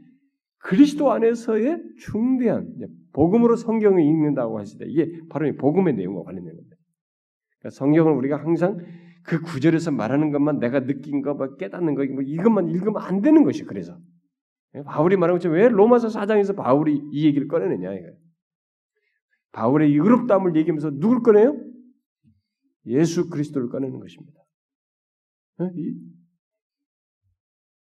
[0.58, 2.76] 그리스도 안에서의 중대한
[3.14, 6.76] 복음으로 성경을 읽는다고 때 이게 바로 복음의 내용과 관련된 겁니다.
[7.60, 8.78] 그러니까 성경을 우리가 항상
[9.26, 13.64] 그 구절에서 말하는 것만 내가 느낀 거, 뭐 깨닫는 거, 이것만 읽으면 안 되는 것이
[13.64, 13.98] 그래서
[14.86, 18.18] 바울이 말한 것처럼 왜 로마서 4장에서 바울이 이 얘기를 꺼내느냐 이거예요.
[19.52, 21.58] 바울의 의롭다함을 얘기하면서 누굴 꺼내요?
[22.88, 24.40] 예수 그리스도를 꺼내는 것입니다.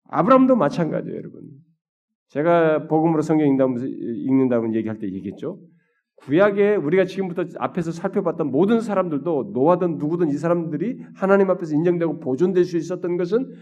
[0.10, 1.50] 아브라함도 마찬가지예요, 여러분.
[2.28, 5.60] 제가 복음으로 성경 읽는다고 얘기할 때 얘기했죠.
[6.16, 12.64] 구약에 우리가 지금부터 앞에서 살펴봤던 모든 사람들도 노아든 누구든 이 사람들이 하나님 앞에서 인정되고 보존될
[12.64, 13.54] 수 있었던 것은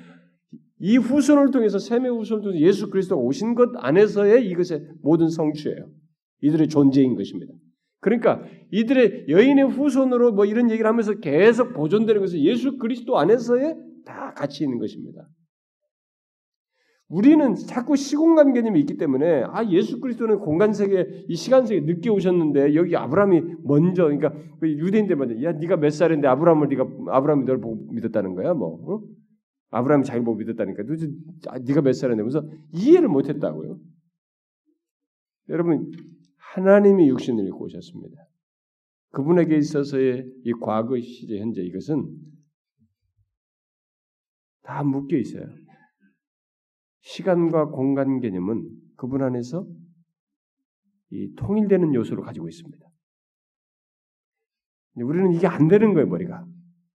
[0.80, 5.88] 이 후손을 통해서 셈의 후손을 통해서 예수 그리스도가 오신 것 안에서의 이것의 모든 성취예요.
[6.42, 7.54] 이들의 존재인 것입니다.
[8.00, 14.34] 그러니까 이들의 여인의 후손으로 뭐 이런 얘기를 하면서 계속 보존되는 것은 예수 그리스도 안에서의 다
[14.34, 15.22] 같이 있는 것입니다.
[17.12, 22.10] 우리는 자꾸 시공간 개념이 있기 때문에 아 예수 그리스도는 공간 세계 이 시간 세계 늦게
[22.10, 27.44] 오셨는데 여기 아브라함이 먼저 그러니까 그 유대인들 먼저 야 네가 몇 살인데 아브라함을 네가 아브라함이
[27.44, 29.04] 널 보고 믿었다는 거야 뭐 어?
[29.72, 31.10] 아브라함이 자기를 보고 믿었다니까 도대체
[31.48, 33.78] 아, 네가 몇 살인데 면서 이해를 못했다고요.
[35.50, 35.92] 여러분
[36.38, 38.16] 하나님이 육신을 입고 오셨습니다.
[39.10, 42.08] 그분에게 있어서의 이 과거 시제 현재 이것은
[44.64, 45.46] 다 묶여 있어요.
[47.02, 49.68] 시간과 공간 개념은 그분 안에서
[51.10, 52.88] 이 통일되는 요소를 가지고 있습니다.
[54.96, 56.46] 우리는 이게 안 되는 거예요, 머리가.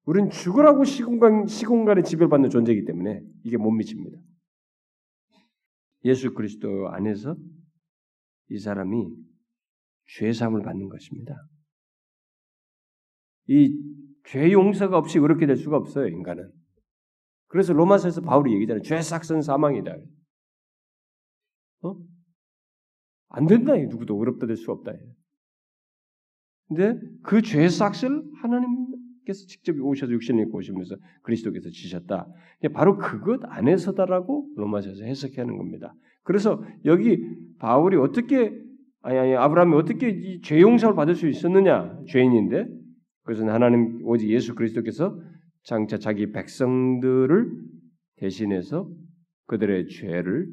[0.04, 4.18] 우리는 죽으라고 시공간, 시공간에 지배받는 존재이기 때문에 이게 못 미칩니다.
[6.04, 7.36] 예수 그리스도 안에서
[8.50, 9.08] 이 사람이
[10.06, 11.34] 죄사함을 받는 것입니다.
[13.48, 16.50] 이 죄 용서가 없이 그렇게 될 수가 없어요, 인간은.
[17.56, 18.82] 그래서 로마서에서 바울이 얘기잖아요.
[18.82, 19.96] 죄 삭은 사망이다.
[21.84, 21.96] 어?
[23.30, 23.74] 안 된다.
[23.74, 24.92] 누구도 어렵다 될 수 없다.
[26.68, 32.28] 근데 그죄 삭을 하나님께서 직접 오셔서 육신을 입고 오시면서 그리스도께서 지셨다.
[32.74, 35.94] 바로 그것 안에서다라고 로마서에서 해석해 하는 겁니다.
[36.24, 37.18] 그래서 여기
[37.58, 38.52] 바울이 어떻게
[39.00, 42.66] 아니 아니 아브라함이 어떻게 이 죄 용서를 받을 수 있었느냐 죄인인데
[43.22, 45.18] 그것은 하나님 오직 예수 그리스도께서
[45.66, 47.50] 장차 자기 백성들을
[48.18, 48.88] 대신해서
[49.46, 50.48] 그들의 죄를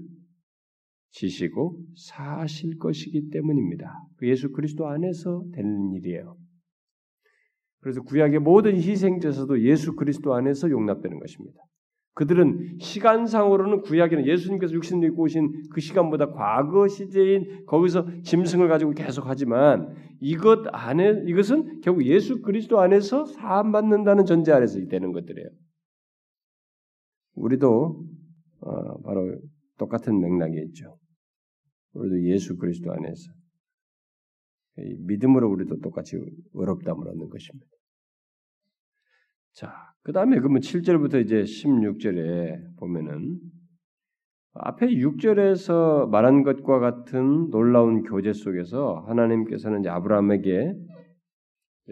[1.11, 3.93] 지시고 사실 것이기 때문입니다.
[4.17, 6.35] 그 예수 그리스도 안에서 되는 일이에요.
[7.81, 11.61] 그래서 구약의 모든 희생제서도 예수 그리스도 안에서 용납되는 것입니다.
[12.13, 19.25] 그들은 시간상으로는 구약에는 예수님께서 육신을 입고 오신 그 시간보다 과거 시제인 거기서 짐승을 가지고 계속
[19.25, 25.49] 하지만 이것 안에 이것은 결국 예수 그리스도 안에서 사함 받는다는 전제 아래서 되는 것들이에요.
[27.35, 28.05] 우리도
[28.59, 29.39] 어, 바로
[29.77, 30.97] 똑같은 맥락이 있죠.
[31.93, 33.31] 우리도 예수 그리스도 안에서
[34.75, 36.17] 믿음으로 우리도 똑같이
[36.53, 37.67] 의롭다을 얻는 것입니다.
[39.53, 43.39] 자, 그 다음에 그러면 7절부터 이제 16절에 보면은
[44.55, 50.73] 앞에 6절에서 말한 것과 같은 놀라운 교제 속에서 하나님께서는 이제 아브라함에게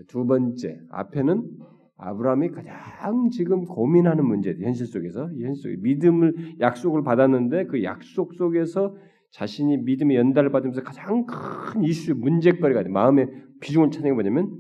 [0.08, 1.58] 두 번째 앞에는
[1.98, 8.96] 아브라함이 가장 지금 고민하는 문제 현실 속에서 현실 속에 믿음을 약속을 받았는데 그 약속 속에서
[9.32, 13.28] 자신이 믿음의 연달을 받으면서 가장 큰 이슈 문제거리가 마음의
[13.62, 14.52] 비중을 찾는 게 뭐냐면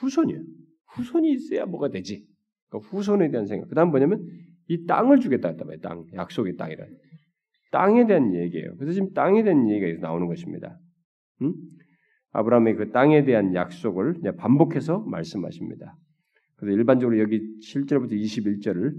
[0.00, 0.40] 후손이에요.
[0.96, 2.26] 후손이 있어야 뭐가 되지.
[2.68, 3.68] 그러니까 후손에 대한 생각.
[3.68, 4.26] 그다음 뭐냐면
[4.68, 5.80] 이 땅을 주겠다 했다 말이에요.
[5.80, 6.84] 땅, 약속의 땅이라.
[7.70, 8.76] 땅에 대한 얘기예요.
[8.76, 10.78] 그래서 지금 땅에 대한 얘기가 나오는 것입니다.
[11.42, 11.54] 음?
[12.32, 15.96] 아브라함의 그 땅에 대한 약속을 반복해서 말씀하십니다.
[16.56, 18.92] 그래서 일반적으로 여기 7절부터 21절을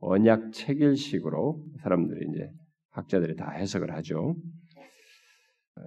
[0.00, 2.50] 언약 체결식으로 사람들이 이제
[2.90, 4.36] 학자들이 다 해석을 하죠.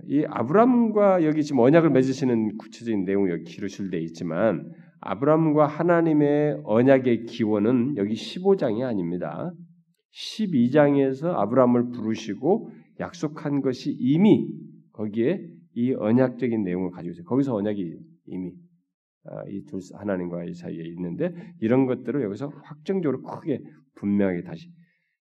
[0.06, 4.72] 이 아브람과 여기 지금 언약을 맺으시는 구체적인 내용이 여기 기록실돼 있지만
[5.06, 9.52] 아브람과 하나님의 언약의 기원은 여기 15장이 아닙니다.
[10.14, 14.48] 12장에서 아브람을 부르시고 약속한 것이 이미
[14.94, 15.42] 거기에
[15.76, 17.26] 이 언약적인 내용을 가지고 있어요.
[17.26, 18.54] 거기서 언약이 이미
[19.26, 23.62] 아, 이둘 하나님과 이 사이에 있는데 이런 것들을 여기서 확정적으로 크게
[23.96, 24.70] 분명하게 다시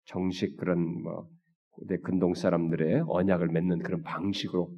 [0.04, 1.28] 정식 그런 뭐
[2.02, 4.70] 근동 사람들의 언약을 맺는 그런 방식으로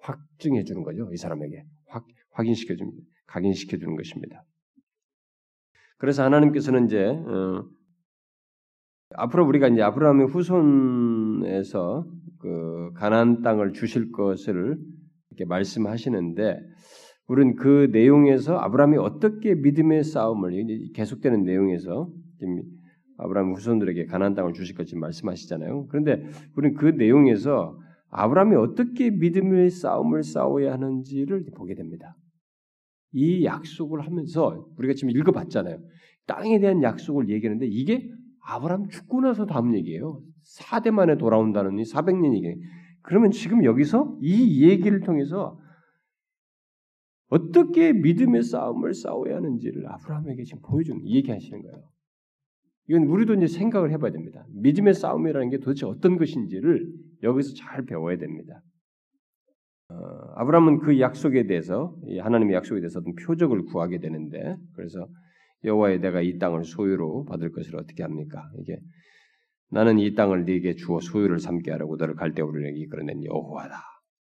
[0.00, 1.08] 확증해 주는 거죠.
[1.12, 3.02] 이 사람에게 확, 확인시켜 줍니다.
[3.26, 4.44] 각인시켜 주는 것입니다.
[5.98, 7.64] 그래서 하나님께서는 이제 어,
[9.14, 12.06] 앞으로 우리가 이제 아브라함의 후손에서
[12.38, 14.78] 그 가나안 땅을 주실 것을
[15.30, 16.60] 이렇게 말씀하시는데
[17.26, 22.10] 우리는 그 내용에서 아브라함이 어떻게 믿음의 싸움을 계속되는 내용에서
[23.16, 25.86] 아브라함 후손들에게 가나안 땅을 주실 것을 말씀하시잖아요.
[25.86, 26.22] 그런데
[26.56, 27.78] 우리는 그 내용에서
[28.10, 32.16] 아브라함이 어떻게 믿음의 싸움을 싸워야 하는지를 보게 됩니다.
[33.14, 35.78] 이 약속을 하면서 우리가 지금 읽어봤잖아요.
[36.26, 40.20] 땅에 대한 약속을 얘기하는데 이게 아브라함 죽고 나서 다음 얘기예요.
[40.58, 42.60] 4대 만에 돌아온다는 이 400년 얘기.
[43.02, 45.58] 그러면 지금 여기서 이 얘기를 통해서
[47.28, 51.84] 어떻게 믿음의 싸움을 싸워야 하는지를 아브라함에게 지금 보여주는 얘기하시는 거예요.
[52.88, 54.44] 이건 우리도 이제 생각을 해봐야 됩니다.
[54.50, 58.60] 믿음의 싸움이라는 게 도대체 어떤 것인지를 여기서 잘 배워야 됩니다.
[59.94, 65.06] 어, 아브라함은 그 약속에 대해서 하나님의 약속에 대해서 어떤 표적을 구하게 되는데 그래서
[65.62, 68.50] 여호와의 내가 이 땅을 소유로 받을 것을 어떻게 합니까?
[68.58, 68.78] 이게
[69.70, 73.76] 나는 이 땅을 네게 주어 소유를 삼게 하라고 너를 갈대우르에게 이끌어낸 여호와다.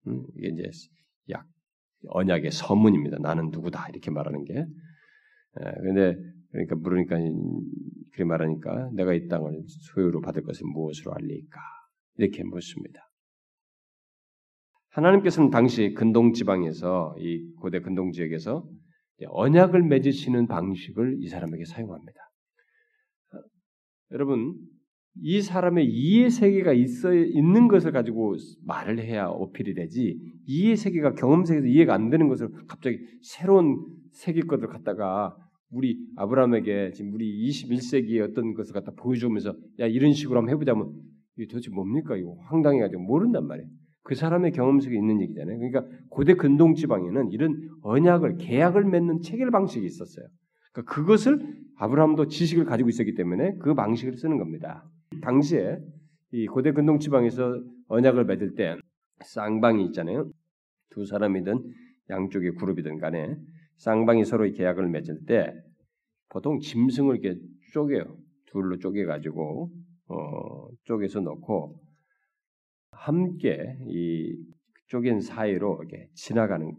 [0.07, 0.63] 음, 이게 이제
[1.29, 1.45] 약
[2.07, 3.19] 언약의 서문입니다.
[3.19, 4.65] 나는 누구다 이렇게 말하는 게.
[5.53, 6.17] 그런데
[6.51, 11.59] 그러니까 물으니까 그렇게 말하니까 내가 이 땅을 소유로 받을 것을 무엇으로 알리까
[12.17, 13.10] 이렇게 묻습니다.
[14.91, 18.67] 하나님께서는 당시 근동 지방에서 이 고대 근동 지역에서
[19.27, 22.19] 언약을 맺으시는 방식을 이 사람에게 사용합니다.
[24.11, 24.55] 여러분
[25.21, 31.45] 이 사람의 이해 세계가 있어 있는 것을 가지고 말을 해야 어필이 되지 이해 세계가 경험
[31.45, 35.37] 세계에서 이해가 안 되는 것을 갑자기 새로운 세계 것을 갖다가
[35.69, 40.91] 우리 아브라함에게 지금 우리 21세기의 어떤 것을 갖다 보여주면서 야 이런 식으로 한번 해보자면
[41.37, 43.69] 이게 도대체 뭡니까 이거 황당해가지고 모른단 말이에요.
[44.03, 45.57] 그 사람의 경험 속에 있는 얘기잖아요.
[45.57, 50.25] 그러니까 고대 근동 지방에는 이런 언약을 계약을 맺는 체결 방식이 있었어요.
[50.71, 51.39] 그러니까 그것을
[51.77, 54.87] 아브라함도 지식을 가지고 있었기 때문에 그 방식을 쓰는 겁니다.
[55.21, 55.77] 당시에
[56.31, 58.75] 이 고대 근동 지방에서 언약을 맺을 때
[59.23, 60.29] 쌍방이 있잖아요.
[60.89, 61.63] 두 사람이든
[62.09, 63.35] 양쪽의 그룹이든 간에
[63.77, 65.53] 쌍방이 서로 계약을 맺을 때
[66.29, 67.39] 보통 짐승을 이렇게
[67.73, 68.17] 쪼개요.
[68.47, 69.71] 둘로 쪼개 가지고
[70.07, 71.79] 어, 쪼개서 놓고
[73.01, 74.35] 함께 이
[74.87, 76.71] 쪼갠 사이로 이렇게 지나가는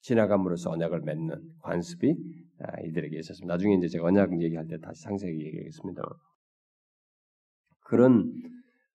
[0.00, 2.14] 지나감으로써 언약을 맺는 관습이
[2.60, 3.54] 아, 이들에게 있었습니다.
[3.54, 6.02] 나중에 이제 제가 언약 얘기할 때 다시 상세하게 얘기하겠습니다.
[7.80, 8.32] 그런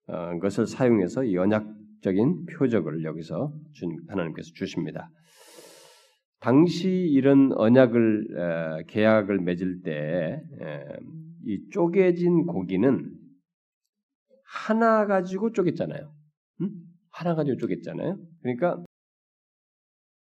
[0.06, 5.08] 어, 것을 사용해서 이 언약적인 표적을 여기서 준, 하나님께서 주십니다.
[6.40, 10.42] 당시 이런 언약을 어, 계약을 맺을 때
[11.46, 13.12] 이 쪼개진 고기는
[14.54, 16.10] 하나 가지고 쪼갰잖아요.
[16.60, 16.70] 음?
[17.10, 18.18] 하나 가지고 쪼갰잖아요.
[18.40, 18.82] 그러니까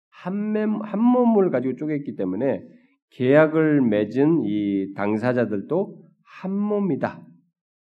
[0.08, 2.66] 한, 맴, 한 몸을 가지고 쪼갰기 때문에
[3.10, 7.22] 계약을 맺은 이 당사자들도 한 몸이다.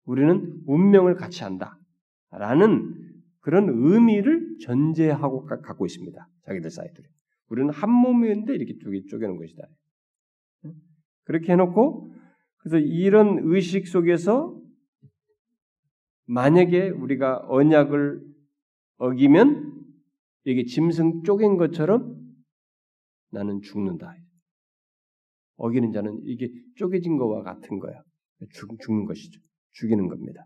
[0.06, 1.78] 우리는 운명을 같이 한다.
[2.32, 2.96] 라는
[3.42, 6.28] 그런 의미를 전제하고 갖고 있습니다.
[6.46, 7.08] 자기들 사이들이.
[7.50, 9.64] 우리는 한 몸이었는데 이렇게 쪼개, 쪼개는 것이다.
[11.24, 12.12] 그렇게 해놓고
[12.58, 14.60] 그래서 이런 의식 속에서
[16.32, 18.26] 만약에 우리가 언약을
[19.00, 19.84] 어기면
[20.46, 22.18] 이게 짐승 쪼갠 것처럼
[23.32, 24.16] 나는 죽는다.
[25.58, 28.02] 어기는 자는 이게 쪼개진 것과 같은 거야.
[28.54, 29.42] 죽, 죽는 것이죠.
[29.72, 30.46] 죽이는 겁니다.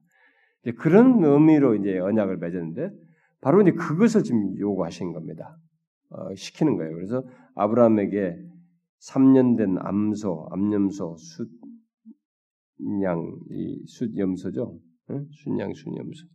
[0.77, 2.89] 그런 의미로 이제 언약을 맺었는데
[3.41, 5.55] 바로 이제 그것을 지금 요구하신 겁니다.
[6.09, 6.95] 어, 시키는 거예요.
[6.95, 8.43] 그래서 아브라함에게
[9.01, 11.15] 3년 된 암소, 암염소,
[12.79, 14.79] 숫양, 이 숫염소죠.
[15.11, 15.27] 응?
[15.31, 16.27] 순양, 순염소.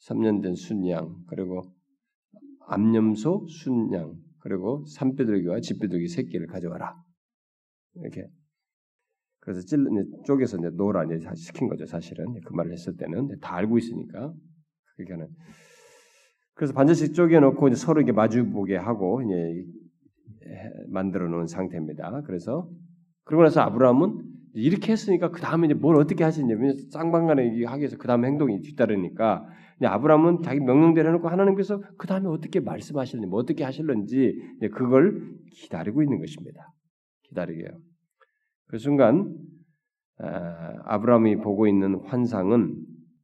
[0.00, 1.62] 3년 된 순양, 그리고
[2.66, 6.94] 암염소, 순양, 그리고 산비둘기와 집비둘기 새끼를 가져와라.
[7.94, 8.28] 이렇게.
[9.40, 9.78] 그래서 찔,
[10.26, 12.26] 쪼개서 이제 놓으라 이제 시킨 거죠, 사실은.
[12.44, 13.38] 그 말을 했을 때는.
[13.40, 14.32] 다 알고 있으니까.
[14.96, 15.28] 그게 하는.
[16.54, 19.64] 그래서 반드시 쪼개놓고 서로 이게 마주보게 하고 이제
[20.88, 22.22] 만들어 놓은 상태입니다.
[22.22, 22.68] 그래서
[23.24, 28.06] 그러고 나서 아브라함은 이렇게 했으니까 그 다음에 이제 뭘 어떻게 하시냐면 쌍방간에 하기 위해서 그
[28.06, 29.46] 다음 행동이 뒤따르니까
[29.80, 34.34] 아브라함은 자기 명령대로 해놓고 하나님께서 그 다음에 어떻게 말씀하실는지 뭐 어떻게 하실는지
[34.74, 36.72] 그걸 기다리고 있는 것입니다.
[37.28, 37.68] 기다리게요.
[38.66, 39.36] 그 순간
[40.18, 42.76] 아브라함이 보고 있는 환상은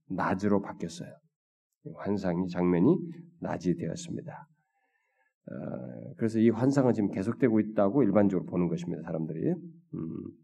[0.08, 1.10] 낮으로 바뀌었어요.
[1.96, 2.96] 환상이 장면이
[3.40, 4.46] 낮이 되었습니다.
[5.46, 9.02] 어, 그래서 이 환상은 지금 계속되고 있다고 일반적으로 보는 것입니다.
[9.02, 9.50] 사람들이.
[9.50, 9.56] 음,
[9.92, 10.43] 어,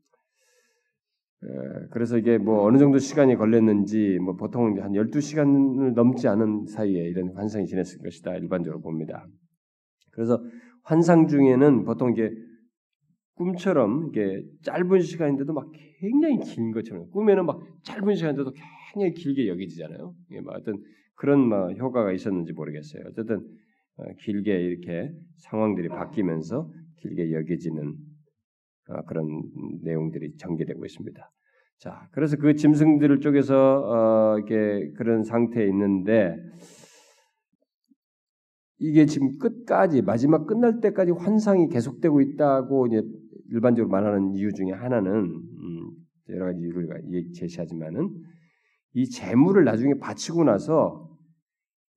[1.91, 7.31] 그래서 이게 뭐 어느 정도 시간이 걸렸는지 뭐 보통 한 12시간을 넘지 않은 사이에 이런
[7.35, 9.27] 환상이 지냈을 것이다 일반적으로 봅니다.
[10.13, 10.43] 그래서
[10.83, 12.31] 환상 중에는 보통 이게
[13.37, 15.67] 꿈처럼 이게 짧은 시간인데도 막
[15.99, 18.53] 굉장히 긴 것처럼 꿈에는 막 짧은 시간인데도
[18.93, 20.15] 굉장히 길게 여겨지잖아요.
[20.33, 20.83] 예, 뭐 어떤
[21.15, 23.05] 그런 뭐 효과가 있었는지 모르겠어요.
[23.09, 23.41] 어쨌든
[23.97, 28.10] 어, 길게 이렇게 상황들이 바뀌면서 길게 여겨지는 어,
[29.07, 29.27] 그런
[29.83, 31.31] 내용들이 전개되고 있습니다.
[31.79, 36.37] 자, 그래서 그 짐승들을 쪽에서 어, 이게 그런 상태에 있는데
[38.79, 43.03] 이게 지금 끝까지 마지막 끝날 때까지 환상이 계속되고 있다고 이제
[43.51, 45.91] 일반적으로 말하는 이유 중에 하나는 음,
[46.29, 46.89] 여러 가지 이유를
[47.35, 48.11] 제시하지만은
[48.95, 51.09] 이 재물을 나중에 바치고 나서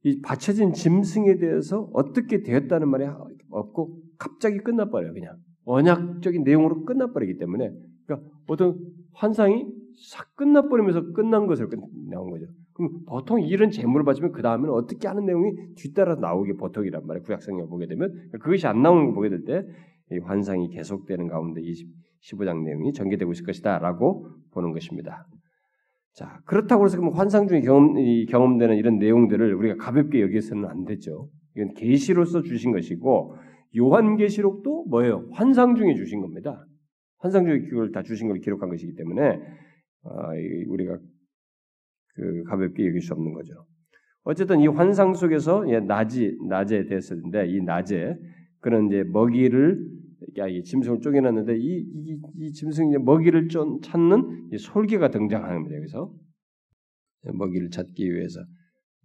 [0.03, 3.05] 이 바쳐진 짐승에 대해서 어떻게 되었다는 말이
[3.49, 7.71] 없고 갑자기 끝나버려요 그냥 언약적인 내용으로 끝나버리기 때문에
[8.05, 8.79] 그러니까 어떤
[9.13, 9.65] 환상이
[10.09, 11.69] 싹 끝나버리면서 끝난 것을
[12.09, 12.45] 나온 거죠.
[12.73, 17.23] 그럼 보통 이런 재물을 바치면 그 다음에는 어떻게 하는 내용이 뒤따라 나오게 보통이란 말이에요.
[17.23, 19.63] 구약성경 보게 되면 그러니까 그것이 안 나오는 거 보게 될 때
[20.11, 21.87] 이 환상이 계속되는 가운데 20,
[22.21, 25.25] 15장 내용이 전개되고 있을 것이다 라고 보는 것입니다.
[26.13, 27.95] 자 그렇다고 해서 그럼 환상 중에 경험,
[28.27, 31.29] 경험되는 이런 내용들을 우리가 가볍게 여기서는 안 되죠.
[31.55, 33.35] 이건 계시로서 주신 것이고
[33.75, 35.27] 요한계시록도 뭐예요?
[35.31, 36.65] 환상 중에 주신 겁니다.
[37.17, 39.39] 환상 중에 그걸 다 주신 걸 기록한 것이기 때문에
[40.03, 40.29] 아,
[40.67, 40.97] 우리가
[42.15, 43.53] 그 가볍게 여길 수 없는 거죠.
[44.23, 48.15] 어쨌든 이 환상 속에서 낮이 낮에 됐었는데 이 낮에
[48.59, 49.77] 그런 이제 먹이를
[50.49, 55.75] 이 짐승을 쪼개놨는데 이, 이, 이 짐승이 먹이를 좀 찾는 솔개가 등장합니다.
[55.75, 56.13] 여기서
[57.33, 58.39] 먹이를 찾기 위해서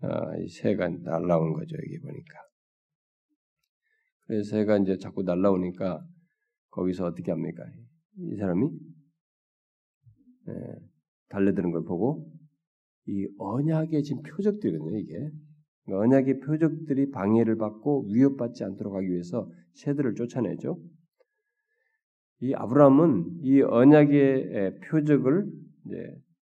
[0.02, 1.76] 아, 이 새가 날라온 거죠.
[1.76, 2.47] 여기 보니까
[4.28, 6.06] 그래서 새가 이제 자꾸 날라오니까
[6.70, 7.64] 거기서 어떻게 합니까?
[8.18, 8.68] 이 사람이
[10.48, 10.52] 예,
[11.30, 12.30] 달려드는 걸 보고
[13.06, 14.98] 이 언약의 지금 표적들이거든요.
[14.98, 15.30] 이게
[15.86, 20.78] 언약의 표적들이 방해를 받고 위협받지 않도록 하기 위해서 새들을 쫓아내죠.
[22.40, 25.50] 이 아브라함은 이 언약의 표적을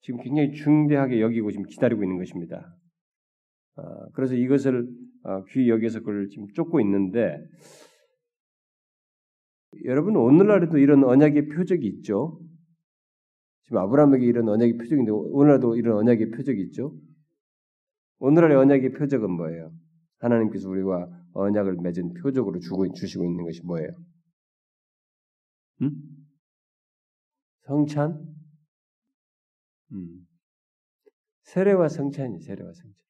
[0.01, 2.77] 지금 굉장히 중대하게 여기고 지금 기다리고 있는 것입니다.
[3.77, 5.06] 아, 그래서 이것을 아,
[5.51, 7.39] 귀 여기서 그걸 지금 쫓고 있는데
[9.85, 12.41] 여러분 오늘날에도 이런 언약의 표적이 있죠.
[13.65, 16.97] 지금 아브라함에게 이런 언약의 표적인데 오늘날도 이런 언약의 표적이 있죠.
[18.19, 19.73] 오늘날의 언약의 표적은 뭐예요?
[20.19, 23.91] 하나님께서 우리와 언약을 맺은 표적으로 주고 주시고 있는 것이 뭐예요?
[25.83, 25.91] 음?
[27.67, 28.25] 성찬?
[29.93, 30.27] 음.
[31.43, 33.06] 세례와 성찬이 세례와 성찬.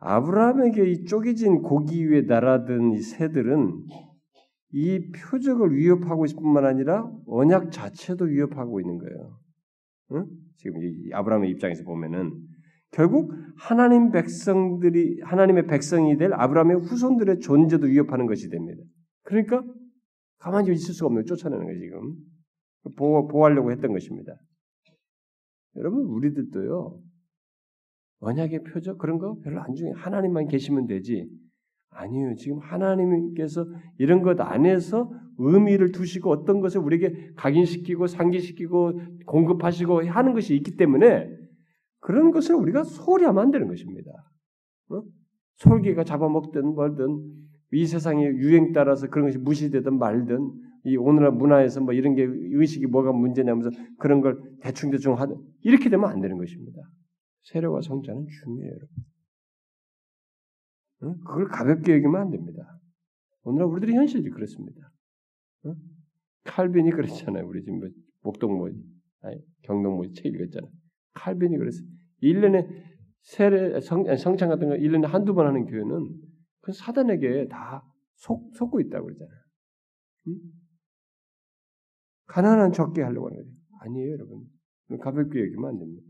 [0.00, 3.84] 아브라함에게 이 쪼개진 고기 위에 날아든 이 새들은
[4.72, 9.38] 이 표적을 위협하고 있을 뿐만 아니라 언약 자체도 위협하고 있는 거예요.
[10.12, 10.26] 응?
[10.56, 12.32] 지금 이 아브라함의 입장에서 보면은
[12.92, 18.82] 결국 하나님 백성들이 하나님의 백성이 될 아브라함의 후손들의 존재도 위협하는 것이 됩니다.
[19.22, 19.62] 그러니까
[20.38, 22.14] 가만히 있을 수가 없는 쫓아내는 거예요 지금
[22.96, 24.34] 보호, 보호하려고 했던 것입니다.
[25.76, 26.98] 여러분 우리들도요
[28.20, 31.28] 언약의 표적 그런 거 별로 안 중요해 하나님만 계시면 되지
[31.90, 32.34] 아니에요.
[32.36, 33.66] 지금 하나님께서
[33.98, 41.28] 이런 것 안에서 의미를 두시고 어떤 것을 우리에게 각인시키고 상기시키고 공급하시고 하는 것이 있기 때문에
[42.00, 44.10] 그런 것을 우리가 소홀히 하면 안 되는 것입니다.
[44.90, 45.02] 어?
[45.56, 47.40] 솔개가 잡아먹든 뭐든
[47.72, 50.50] 이 세상의 유행 따라서 그런 것이 무시되든 말든
[50.84, 56.08] 이 오늘날 문화에서 뭐 이런 게 의식이 뭐가 문제냐면서 그런 걸 대충대충 하든 이렇게 되면
[56.08, 56.80] 안 되는 것입니다.
[57.42, 58.78] 세례와 성자는 중요해요.
[60.98, 62.78] 그걸 가볍게 여기면 안 됩니다.
[63.42, 64.92] 오늘날 우리들의 현실이 그렇습니다.
[66.44, 67.46] 칼빈이 그랬잖아요.
[67.46, 67.88] 우리 지금 뭐
[68.22, 68.68] 목동 뭐
[69.22, 70.66] 아니, 경동 뭐책 읽었잖아.
[71.14, 71.78] 칼빈이 그랬어.
[72.22, 72.68] 1년에
[73.22, 76.08] 세례 성, 성찬 같은 거 1년에 한두 번 하는 교회는
[76.60, 77.84] 그 사단에게 다
[78.14, 79.40] 속, 속고 있다고 그러잖아요.
[80.28, 80.34] 응?
[82.26, 83.50] 가난한 적게 하려고 하는 거죠.
[83.80, 84.44] 아니에요, 여러분.
[85.00, 86.09] 가볍게 여기면 안 됩니다.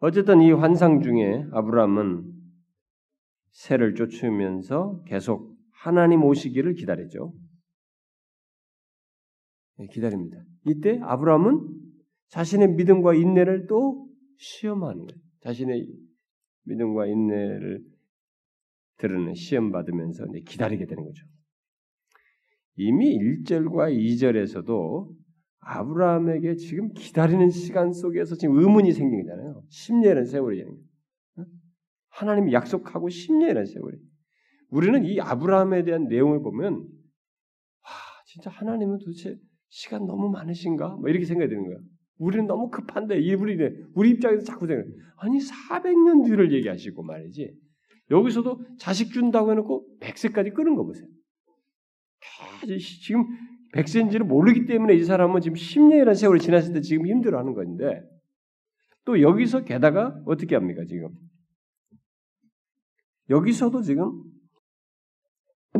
[0.00, 2.32] 어쨌든 이 환상 중에 아브라함은
[3.50, 7.34] 새를 쫓으면서 계속 하나님 오시기를 기다리죠.
[9.76, 10.42] 네, 기다립니다.
[10.66, 11.68] 이때 아브라함은
[12.28, 15.20] 자신의 믿음과 인내를 또 시험하는 거예요.
[15.40, 15.86] 자신의
[16.64, 17.84] 믿음과 인내를
[18.96, 21.26] 드러내 시험 받으면서 기다리게 되는 거죠.
[22.76, 25.19] 이미 1절과 2절에서도
[25.60, 29.62] 아브라함에게 지금 기다리는 시간 속에서 지금 의문이 생긴 거잖아요.
[29.70, 30.64] 10년의 세월이
[32.08, 33.98] 하나님이 약속하고 10년이라는 세월이.
[34.70, 37.90] 우리는 이 아브라함에 대한 내용을 보면 와
[38.26, 39.36] 진짜 하나님은 도대체
[39.68, 40.96] 시간 너무 많으신가?
[40.96, 41.78] 뭐 이렇게 생각이 드는 거야.
[42.18, 43.56] 우리는 너무 급한데 이 우리
[43.94, 44.84] 우리 입장에서 자꾸 생각.
[45.16, 47.54] 아니 400년 뒤를 얘기하시고 말이지.
[48.10, 51.06] 여기서도 자식 준다고 해놓고 100세까지 끄는 거 보세요.
[53.02, 53.24] 지금
[53.72, 58.02] 백세인지를 모르기 때문에 이 사람은 지금 10년이라는 세월이 지났을 때 지금 힘들어하는 건데
[59.04, 61.10] 또 여기서 게다가 어떻게 합니까 지금
[63.28, 64.10] 여기서도 지금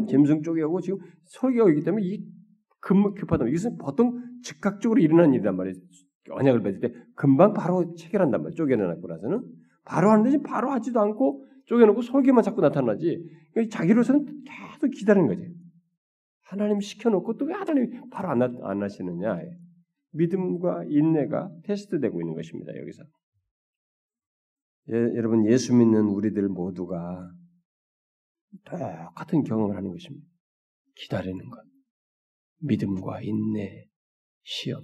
[0.08, 2.24] 짐승 쪽이하고 지금 설교가 있기 때문에 이
[2.80, 3.48] 급, 급하다.
[3.48, 5.76] 이것은 보통 즉각적으로 일어나는 일이란 말이에요.
[6.30, 8.54] 언약을 맺을 때 금방 바로 체결한단 말이에요.
[8.54, 9.42] 쪼개내놨고 나서는
[9.84, 13.28] 바로 하는데 바로 하지도 않고 쪼개놓고 설계만 자꾸 나타나지.
[13.52, 15.52] 그러니까 자기로서는 계속 기다리는 거지.
[16.50, 19.38] 하나님 시켜놓고 또 왜 하나님이 바로 안, 안 하시느냐.
[20.12, 22.76] 믿음과 인내가 테스트되고 있는 것입니다.
[22.76, 23.04] 여기서.
[24.88, 27.30] 예, 여러분 예수 믿는 우리들 모두가
[28.64, 30.26] 똑같은 경험을 하는 것입니다.
[30.96, 31.64] 기다리는 것.
[32.62, 33.86] 믿음과 인내,
[34.42, 34.82] 시험.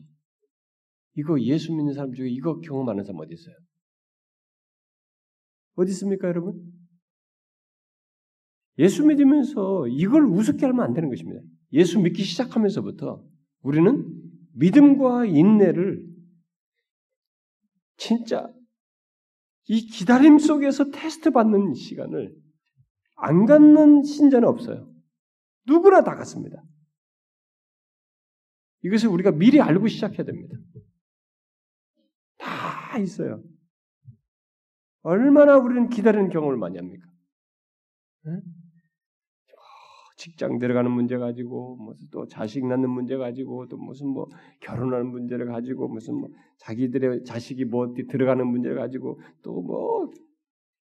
[1.15, 3.57] 이거 예수 믿는 사람 중에 이거 경험하는 사람 어디 있어요?
[5.75, 6.55] 어디 있습니까, 여러분?
[8.79, 11.41] 예수 믿으면서 이걸 우습게 하면 안 되는 것입니다.
[11.73, 13.25] 예수 믿기 시작하면서부터
[13.63, 14.05] 우리는
[14.55, 16.07] 믿음과 인내를
[17.97, 18.53] 진짜
[19.69, 22.35] 이 기다림 속에서 테스트 받는 시간을
[23.17, 24.91] 안 갖는 신자는 없어요.
[25.67, 26.63] 누구나 다 갖습니다.
[28.83, 30.57] 이것을 우리가 미리 알고 시작해야 됩니다.
[32.39, 33.43] 다 있어요.
[35.03, 37.07] 얼마나 우리는 기다리는 경험을 많이 합니까?
[38.25, 38.33] 네?
[40.27, 44.27] 직장 들어가는 문제 가지고 무슨 또 자식 낳는 문제 가지고 또 무슨 뭐
[44.61, 50.11] 결혼하는 문제를 가지고 무슨 뭐 자기들의 자식이 뭐 어디 들어가는 문제를 가지고 또 뭐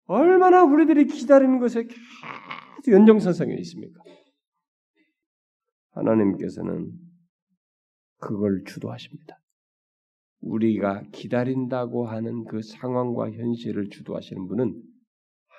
[0.07, 4.01] 얼마나 우리들이 기다리는 것에 계속 연정선상에 있습니까?
[5.91, 6.93] 하나님께서는
[8.17, 9.37] 그걸 주도하십니다.
[10.39, 14.81] 우리가 기다린다고 하는 그 상황과 현실을 주도하시는 분은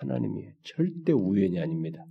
[0.01, 0.53] 하나님이에요.
[0.63, 2.03] 절대 우연이 아닙니다.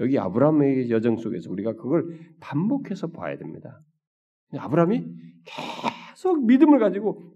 [0.00, 3.80] 여기 아브라함의 여정 속에서 우리가 그걸 반복해서 봐야 됩니다.
[4.56, 5.04] 아브라함이
[5.44, 7.32] 계속 믿음을 가지고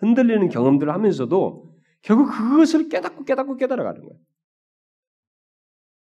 [0.00, 4.20] 흔들리는 경험들을 하면서도 결국 그것을 깨닫고 깨닫고 깨달아가는 거예요.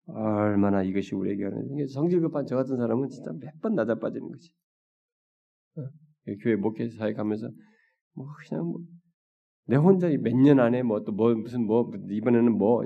[0.08, 1.46] 얼마나 이것이 우리에게
[1.94, 4.52] 성질 급한 저 같은 사람은 진짜 몇번 낮아 빠지는 거지.
[5.78, 5.82] 어?
[6.42, 7.50] 교회 목회 사회 가면서
[8.14, 8.80] 뭐 그냥 뭐
[9.70, 12.82] 내 혼자 몇 년 안에 뭐 또뭐 뭐 무슨 뭐 이번에는 뭐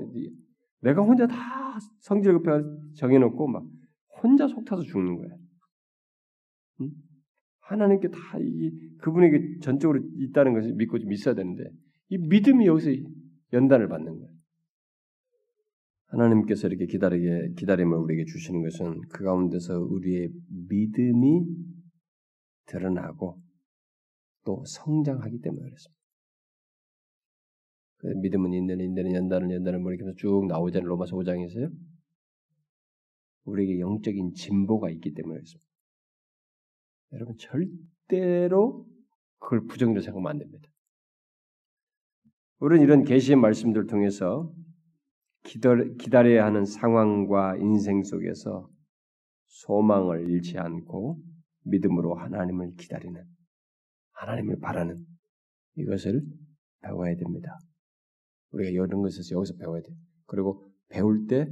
[0.84, 2.62] 내가 혼자 다 성질 급해
[2.96, 3.64] 정해놓고 막
[4.22, 5.30] 혼자 속 타서 죽는 거야.
[6.82, 6.90] 응?
[7.60, 11.64] 하나님께 다 이 그분에게 전적으로 있다는 것을 믿고 좀 있어야 되는데
[12.08, 12.90] 이 믿음이 여기서
[13.52, 14.28] 연단을 받는 거야.
[16.06, 20.30] 하나님께서 이렇게 기다리게 기다림을 우리에게 주시는 것은 그 가운데서 우리의
[20.68, 21.46] 믿음이
[22.66, 23.40] 드러나고
[24.44, 26.03] 또 성장하기 때문에 그렇습니다.
[27.98, 30.88] 그 믿음은 인내는 인내는 연단은 연단은 뭐 이렇게 쭉 나오잖아요.
[30.88, 31.72] 로마서 5장에서요.
[33.44, 35.70] 우리에게 영적인 진보가 있기 때문에 그렇습니다.
[37.12, 38.86] 여러분 절대로
[39.38, 40.68] 그걸 부정적으로 생각하면 안 됩니다.
[42.58, 44.52] 우리는 이런 계시의 말씀들을 통해서
[45.42, 48.70] 기다려야 하는 상황과 인생 속에서
[49.46, 51.20] 소망을 잃지 않고
[51.64, 53.22] 믿음으로 하나님을 기다리는
[54.12, 55.04] 하나님을 바라는
[55.76, 56.22] 이것을
[56.80, 57.58] 배워야 됩니다.
[58.54, 59.88] 우리가 이런 것에서 여기서 배워야 돼.
[60.26, 61.48] 그리고 배울 때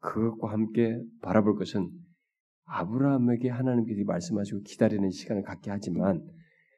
[0.00, 1.90] 그것과 함께 바라볼 것은
[2.64, 6.26] 아브라함에게 하나님께서 말씀하시고 기다리는 시간을 갖게 하지만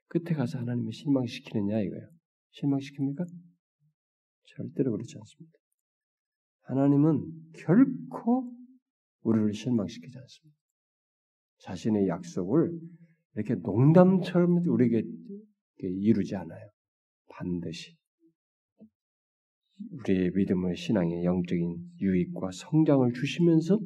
[0.09, 2.09] 끝에 가서 하나님을 실망시키느냐 이거예요.
[2.55, 3.27] 실망시킵니까?
[4.57, 5.59] 절대로 그렇지 않습니다.
[6.63, 7.25] 하나님은
[7.55, 8.53] 결코
[9.23, 10.59] 우리를 실망시키지 않습니다.
[11.59, 12.79] 자신의 약속을
[13.35, 15.07] 이렇게 농담처럼 우리에게
[15.79, 16.71] 이루지 않아요.
[17.29, 17.97] 반드시
[19.91, 23.79] 우리의 믿음의 신앙의 영적인 유익과 성장을 주시면서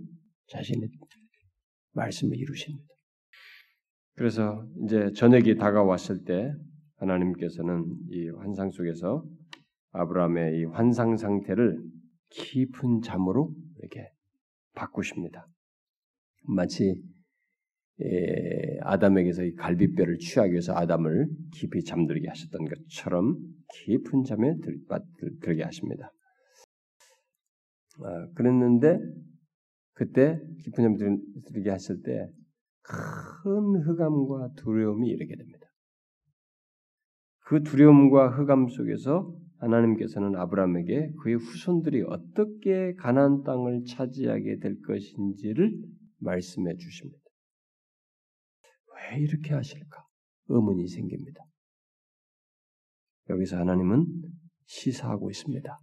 [0.48, 0.88] 자신의
[1.92, 2.84] 말씀을 이루십니다.
[4.14, 6.52] 그래서 이제 저녁이 다가왔을 때
[6.96, 9.24] 하나님께서는 이 환상 속에서
[9.92, 11.82] 아브라함의 이 환상 상태를
[12.30, 14.08] 깊은 잠으로 이렇게
[14.74, 15.46] 바꾸십니다.
[16.46, 17.02] 마치
[18.02, 23.36] 예, 아담에게서 이 갈비뼈를 취하기 위해서 아담을 깊이 잠들게 하셨던 것처럼
[23.72, 24.78] 깊은 잠에 들,
[25.40, 26.12] 들게 하십니다.
[28.02, 28.98] 아, 그랬는데
[29.94, 31.16] 그때 깊은 잠에
[31.52, 32.30] 들게 하실 때
[33.42, 35.66] 큰 흑암과 두려움이 이르게 됩니다.
[37.46, 45.76] 그 두려움과 흑암 속에서 하나님께서는 아브라함에게 그의 후손들이 어떻게 가나안 땅을 차지하게 될 것인지를
[46.18, 47.18] 말씀해 주십니다.
[49.12, 50.04] 왜 이렇게 하실까?
[50.48, 51.44] 의문이 생깁니다.
[53.30, 54.06] 여기서 하나님은
[54.66, 55.76] 시사하고 있습니다.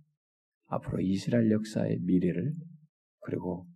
[0.67, 2.53] 앞으로 이스라엘 역사의 미래를
[3.21, 3.67] 그리고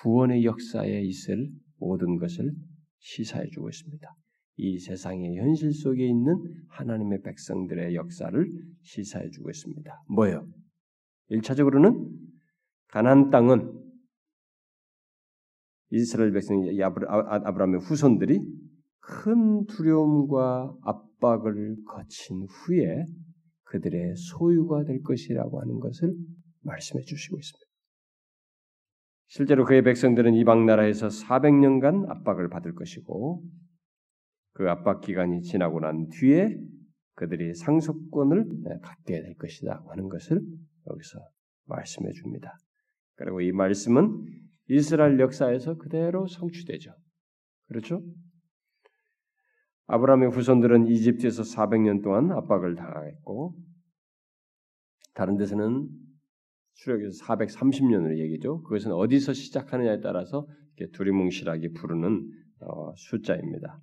[0.00, 2.52] 구원의 역사에 있을 모든 것을
[2.98, 4.08] 시사해 주고 있습니다.
[4.56, 6.34] 이 세상의 현실 속에 있는
[6.68, 8.46] 하나님의 백성들의 역사를
[8.82, 10.02] 시사해 주고 있습니다.
[10.08, 10.48] 뭐예요?
[11.30, 12.10] 1차적으로는
[12.88, 13.72] 가나안 땅은
[15.90, 16.56] 이스라엘 백성
[17.08, 18.40] 아브라함의 후손들이
[19.00, 23.04] 큰 두려움과 압박을 거친 후에
[23.64, 26.14] 그들의 소유가 될 것이라고 하는 것을
[26.62, 27.68] 말씀해 주시고 있습니다.
[29.26, 33.44] 실제로 그의 백성들은 이방 나라에서 400년간 압박을 받을 것이고
[34.52, 36.56] 그 압박 기간이 지나고 난 뒤에
[37.14, 38.46] 그들이 상속권을
[38.82, 40.40] 갖게 될 것이다 하는 것을
[40.90, 41.18] 여기서
[41.66, 42.56] 말씀해 줍니다.
[43.16, 44.24] 그리고 이 말씀은
[44.68, 46.92] 이스라엘 역사에서 그대로 성취되죠.
[47.66, 48.02] 그렇죠?
[49.88, 53.54] 아브라함의 후손들은 이집트에서 400년 동안 압박을 당했고
[55.14, 55.88] 다른 데서는
[56.74, 58.62] 수력에서 430년으로 얘기죠.
[58.62, 60.46] 그것은 어디서 시작하느냐에 따라서
[60.92, 62.30] 두리뭉실하게 부르는
[62.60, 63.80] 어, 숫자입니다.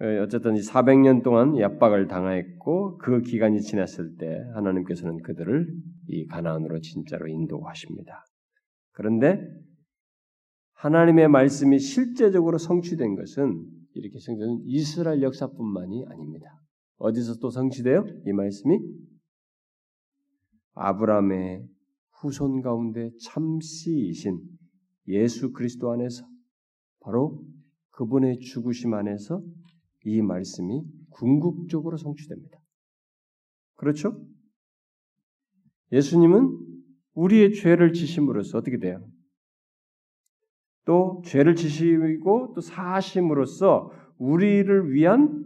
[0.00, 5.66] 어, 어쨌든 400년 동안 압박을 당하였고 그 기간이 지났을 때 하나님께서는 그들을
[6.08, 8.24] 이 가나안으로 진짜로 인도하십니다.
[8.92, 9.40] 그런데
[10.82, 13.64] 하나님의 말씀이 실제적으로 성취된 것은
[13.94, 16.60] 이렇게 성취된 이스라엘 역사뿐만이 아닙니다.
[16.96, 18.04] 어디서 또 성취돼요?
[18.26, 18.80] 이 말씀이
[20.74, 21.68] 아브라함의
[22.20, 24.40] 후손 가운데 참씨이신
[25.06, 26.24] 예수 그리스도 안에서
[26.98, 27.44] 바로
[27.90, 29.40] 그분의 죽으심 안에서
[30.04, 32.58] 이 말씀이 궁극적으로 성취됩니다.
[33.76, 34.20] 그렇죠?
[35.92, 36.58] 예수님은
[37.14, 39.11] 우리의 죄를 지심으로써 어떻게 돼요?
[40.84, 45.44] 또 죄를 지시고 또 사심으로써 우리를 위한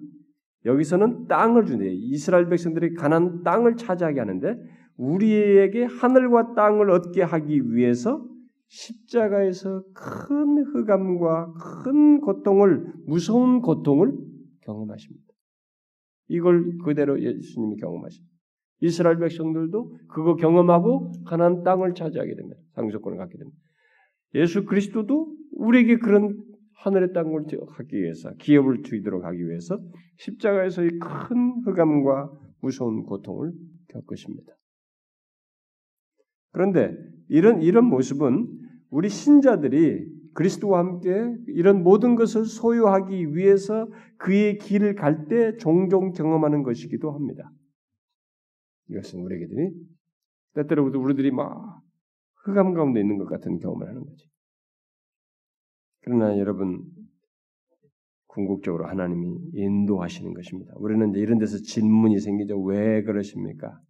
[0.65, 1.93] 여기서는 땅을 주네.
[1.95, 4.59] 이스라엘 백성들이 가난 땅을 차지하게 하는데
[4.97, 8.27] 우리에게 하늘과 땅을 얻게 하기 위해서
[8.69, 11.53] 십자가에서 큰 흑암과
[11.85, 14.13] 큰 고통을 무서운 고통을
[14.63, 15.25] 경험하십니다.
[16.29, 18.35] 이걸 그대로 예수님이 경험하십니다.
[18.81, 22.61] 이스라엘 백성들도 그거 경험하고 가난 땅을 차지하게 됩니다.
[22.75, 23.57] 상속권을 갖게 됩니다.
[24.37, 26.43] 예수 그리스도도 우리에게 그런
[26.75, 29.79] 하늘의 땅을 갖기 위해서 기업을 주도록 하기 위해서
[30.19, 32.31] 십자가에서의 큰 흑암과
[32.61, 33.53] 무서운 고통을
[33.89, 34.53] 겪으십니다.
[36.53, 36.95] 그런데
[37.29, 38.47] 이런 이런 모습은
[38.91, 46.63] 우리 신자들이 그리스도와 함께 이런 모든 것을 소유하기 위해서 그의 길을 갈 때 종종 경험하는
[46.63, 47.51] 것이기도 합니다.
[48.91, 49.71] 이것은 우리에게들이
[50.55, 51.81] 때때로 우리들이 막
[52.47, 54.25] 흑암 가운데 있는 것 같은 경험을 하는 거지.
[56.03, 56.85] 그러나 여러분
[58.27, 60.73] 궁극적으로 하나님이 인도하시는 것입니다.
[60.77, 62.61] 우리는 이제 이런 데서 질문이 생기죠.
[62.63, 63.81] 왜 그러십니까?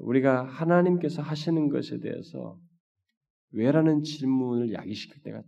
[0.00, 2.58] 우리가 하나님께서 하시는 것에 대해서
[3.52, 5.42] 왜라는 질문을 야기시킬 때가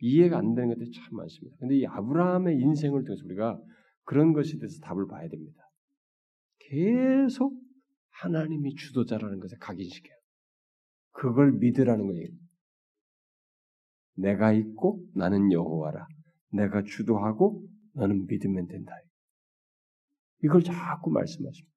[0.00, 1.56] 이해가 안 되는 것들이 참 많습니다.
[1.58, 3.58] 근데 이 아브라함의 인생을 통해서 우리가
[4.04, 5.62] 그런 것에 대해서 답을 봐야 됩니다.
[6.58, 7.58] 계속
[8.10, 10.13] 하나님이 주도자라는 것에 각인시켜요.
[11.14, 12.28] 그걸 믿으라는 거예요.
[14.16, 16.06] 내가 있고 나는 여호와라.
[16.52, 18.92] 내가 주도하고 너는 믿으면 된다.
[20.42, 21.74] 이걸 자꾸 말씀하십니다.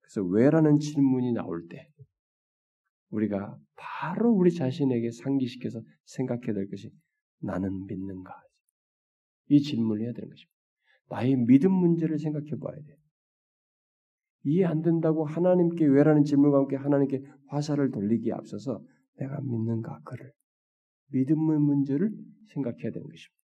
[0.00, 1.90] 그래서 왜라는 질문이 나올 때
[3.10, 6.90] 우리가 바로 우리 자신에게 상기시켜서 생각해야 될 것이
[7.40, 8.32] 나는 믿는가?
[9.48, 10.56] 이 질문을 해야 되는 것입니다.
[11.08, 12.96] 나의 믿음 문제를 생각해 봐야 돼.
[14.46, 18.80] 이해 안 된다고 하나님께 왜라는 질문과 함께 하나님께 화살을 돌리기에 앞서서
[19.18, 20.32] 내가 믿는가 그를
[21.12, 22.12] 믿음의 문제를
[22.46, 23.36] 생각해야 되는 것입니다.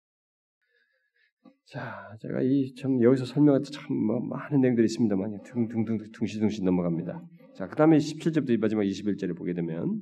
[1.65, 7.21] 자, 제가 이 참 여기서 설명할 때참 뭐 많은 내용들이 있습니다만 둥둥둥 둥시둥시 넘어갑니다.
[7.55, 10.01] 자, 그다음에 17절부터 마지막 21절을 보게 되면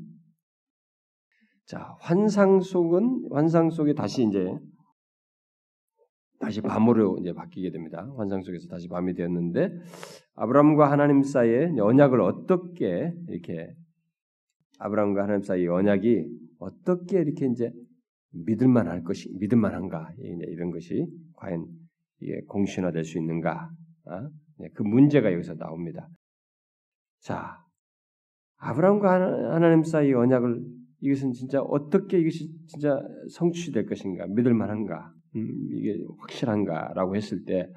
[1.66, 4.52] 자, 환상 속은 환상 속에 다시 이제
[6.50, 8.12] 다시 밤으로 이제 바뀌게 됩니다.
[8.16, 9.72] 환상 속에서 다시 밤이 되었는데
[10.34, 13.72] 아브라함과 하나님 사이에 언약을 어떻게 이렇게
[14.80, 16.26] 아브라함과 하나님 사이 언약이
[16.58, 17.70] 어떻게 이렇게 이제
[18.32, 21.66] 믿을만 할 것이 믿을만 한가 이런 것이 과연
[22.18, 23.70] 이게 공신화될 수 있는가
[24.06, 24.28] 어?
[24.58, 26.08] 네, 그 문제가 여기서 나옵니다.
[27.20, 27.58] 자
[28.56, 30.64] 아브라함과 하나님 사이 언약을
[31.02, 37.68] 이것은 진짜 어떻게 이것이 진짜 성취될 것인가 믿을 만한가 음, 이게 확실한가라고 했을 때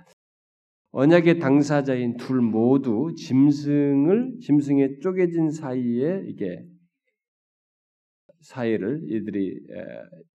[0.92, 6.64] 언약의 당사자인 둘 모두 짐승을 짐승의 쪼개진 사이에 이게
[8.42, 9.60] 사이를 이들이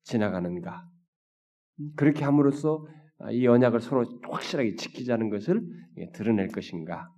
[0.03, 0.89] 지나가는가?
[1.97, 2.87] 그렇게 함으로써
[3.31, 5.62] 이 언약을 서로 확실하게 지키자는 것을
[6.14, 7.09] 드러낼 것인가?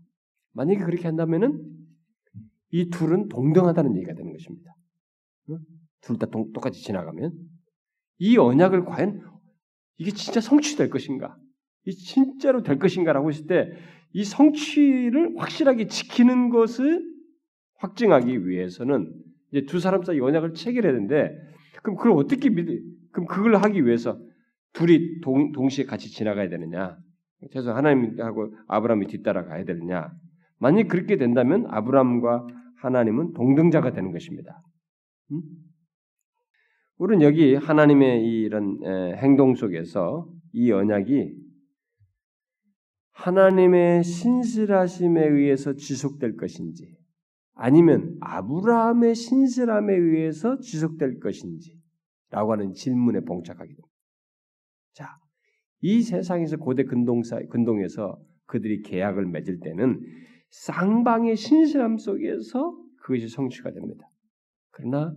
[0.53, 1.63] 만약에 그렇게 한다면은
[2.73, 4.75] 이 둘은 동등하다는 얘기가 되는 것입니다.
[6.03, 7.33] 둘 다 똑같이 지나가면
[8.19, 9.23] 이 언약을 과연
[10.01, 11.37] 이게 진짜 성취될 것인가?
[11.87, 13.71] 이 진짜로 될 것인가라고 했을 때
[14.13, 17.05] 이 성취를 확실하게 지키는 것을
[17.77, 19.13] 확증하기 위해서는
[19.51, 21.37] 이제 두 사람 사이 언약을 체결해야 되는데
[21.83, 22.67] 그럼 그걸 어떻게 믿?
[23.13, 24.19] 그럼 그걸 하기 위해서
[24.73, 26.97] 둘이 동, 동시에 같이 지나가야 되느냐?
[27.53, 30.13] 최소 하나님하고 아브라함이 뒤따라 가야 되느냐?
[30.59, 32.47] 만약 그렇게 된다면 아브라함과
[32.77, 34.63] 하나님은 동등자가 되는 것입니다.
[35.33, 35.43] 음?
[37.01, 38.79] 우리는 여기 하나님의 이런
[39.17, 41.35] 행동 속에서 이 언약이
[43.13, 46.95] 하나님의 신실하심에 의해서 지속될 것인지
[47.55, 51.81] 아니면 아브라함의 신실함에 의해서 지속될 것인지
[52.29, 53.89] 라고 하는 질문에 봉착하게 됩니다.
[54.93, 55.07] 자,
[55.81, 60.03] 이 세상에서 고대 근동사, 근동에서 그들이 계약을 맺을 때는
[60.51, 64.07] 쌍방의 신실함 속에서 그것이 성취가 됩니다.
[64.71, 65.15] 그러나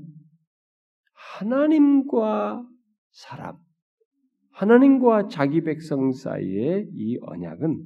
[1.31, 2.67] 하나님과
[3.11, 3.57] 사람,
[4.51, 7.83] 하나님과 자기 백성 사이의 이 언약은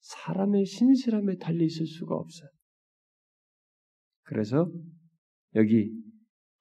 [0.00, 2.48] 사람의 신실함에 달려 있을 수가 없어요.
[4.22, 4.70] 그래서
[5.54, 5.92] 여기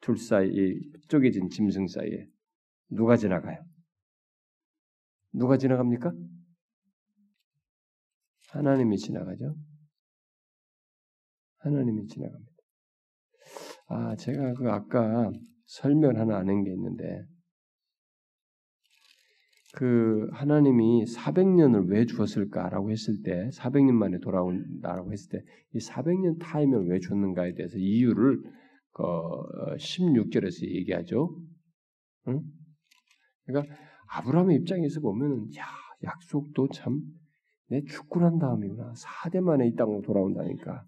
[0.02, 2.28] 둘 사이 쪼개진 짐승 사이에
[2.90, 3.64] 누가 지나가요?
[5.34, 6.12] 누가 지나갑니까?
[8.50, 9.56] 하나님이 지나가죠.
[11.60, 12.52] 하나님이 지나갑니다.
[13.88, 15.32] 아, 제가 그 아까
[15.72, 17.24] 설명 하나 아는 게 있는데
[19.74, 26.88] 그 하나님이 400년을 왜 주었을까라고 했을 때 400년 만에 돌아온다라고 했을 때 이 400년 타임을
[26.90, 28.42] 왜 줬는가에 대해서 이유를
[28.92, 29.04] 그
[29.78, 31.40] 16절에서 얘기하죠.
[32.28, 32.42] 응?
[33.46, 33.74] 그러니까
[34.10, 35.66] 아브라함의 입장에서 보면은 야
[36.04, 37.22] 약속도 참
[37.72, 40.84] 내 죽고 난 다음이구나 4대 만에 이 땅으로 돌아온다니까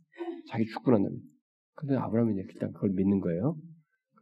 [0.49, 1.15] 자기 죽고 난 다음에
[1.75, 3.55] 근데 아브라함이 일단 그걸 믿는 거예요.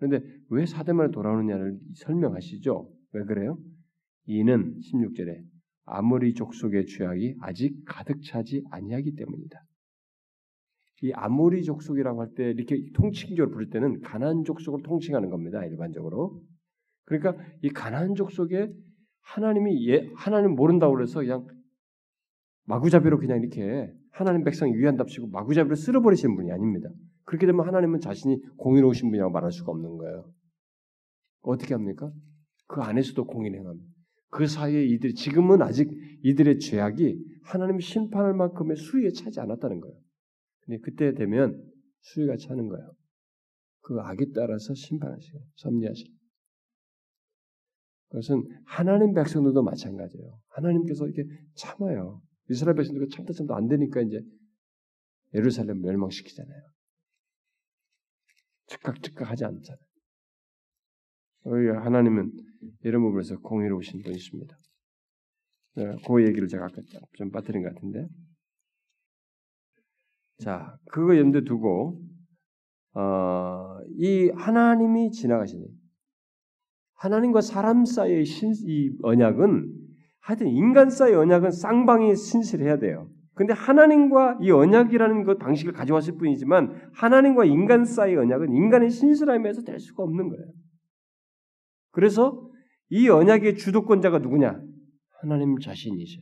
[0.02, 2.92] 그런데 왜 4대 만에 돌아오느냐를 설명하시죠.
[3.14, 3.60] 왜 그래요?
[4.26, 5.44] 이는 16절에
[5.86, 9.64] 아모리 족속의 죄악이 아직 가득 차지 아니하기 때문이다.
[11.04, 15.64] 이 아모리 족속이라고 할 때 이렇게 통칭적으로 부를 때는 가나안 족속을 통칭하는 겁니다.
[15.66, 16.42] 일반적으로.
[17.06, 18.72] 그러니까 이 가나안 족속에
[19.22, 21.46] 하나님이 예, 하나님 모른다고 그래서 그냥
[22.66, 26.90] 마구잡이로 그냥 이렇게 하나님 백성 위한답시고 마구잡이로 쓸어버리시는 분이 아닙니다.
[27.32, 30.30] 그렇게 되면 하나님은 자신이 공의로우신 분이라고 말할 수가 없는 거예요.
[31.44, 32.12] 어떻게 합니까?
[32.68, 33.90] 그 안에서도 공인 행합니다.
[34.32, 35.90] 그 사이에 이들 지금은 아직
[36.24, 39.98] 이들의 죄악이 하나님이 심판할 만큼의 수위에 차지 않았다는 거예요.
[40.66, 41.58] 근데 그때 되면
[42.02, 42.94] 수위가 차는 거예요.
[43.80, 46.14] 그 악에 따라서 심판하시고 섭리하시고.
[48.10, 50.38] 그것은 하나님 백성들도 마찬가지예요.
[50.50, 52.22] 하나님께서 이렇게 참아요.
[52.50, 54.20] 이스라엘 백성들이 참다 참다 안 되니까 이제
[55.34, 56.72] 예루살렘 멸망시키잖아요.
[58.72, 59.82] 즉각 즉각 하지 않잖아요.
[61.84, 62.32] 하나님은
[62.84, 64.56] 이런 부분에서 공의로우신 분이십니다.
[65.76, 66.82] 네, 그 얘기를 제가 아까
[67.14, 68.08] 좀 빠뜨린 것 같은데.
[70.40, 72.02] 자, 그거 염두에 두고,
[72.94, 75.66] 어, 이 하나님이 지나가시니,
[76.96, 79.72] 하나님과 사람 사이의 신, 이 언약은,
[80.20, 83.10] 하여튼 인간 사이의 언약은 쌍방이 신실해야 돼요.
[83.42, 89.80] 근데 하나님과 이 언약이라는 것 방식을 가져왔을 뿐이지만, 하나님과 인간 사이의 언약은 인간의 신실함에서 될
[89.80, 90.46] 수가 없는 거예요.
[91.90, 92.48] 그래서
[92.90, 94.62] 이 언약의 주도권자가 누구냐?
[95.22, 96.22] 하나님 자신이세요.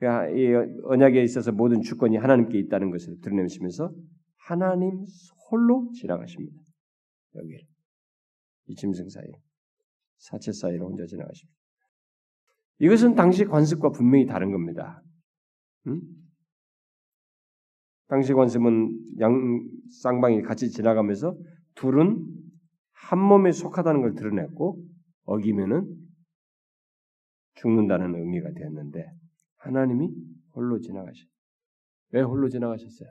[0.00, 0.52] 그러니까 이
[0.82, 3.94] 언약에 있어서 모든 주권이 하나님께 있다는 것을 드러내시면서
[4.36, 5.04] 하나님
[5.48, 6.58] 홀로 지나가십니다.
[7.36, 7.68] 여기
[8.66, 9.26] 이 짐승 사이,
[10.16, 11.56] 사체 사이로 혼자 지나가십니다.
[12.80, 15.00] 이것은 당시 관습과 분명히 다른 겁니다.
[15.86, 16.00] 응?
[18.08, 19.60] 당시 관습은 양
[20.02, 21.36] 쌍방이 같이 지나가면서
[21.76, 22.26] 둘은
[22.92, 24.82] 한 몸에 속하다는 걸 드러냈고
[25.24, 25.86] 어기면은
[27.54, 29.06] 죽는다는 의미가 되었는데
[29.58, 30.08] 하나님이
[30.54, 31.24] 홀로 지나가셔.
[32.12, 33.08] 왜 홀로 지나가셨어요?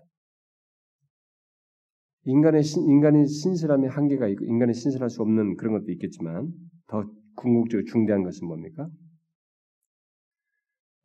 [2.25, 6.51] 인간의 신, 인간의 신실함의 한계가 있고 인간의 신실할 수 없는 그런 것도 있겠지만
[6.87, 8.89] 더 궁극적으로 중대한 것은 뭡니까?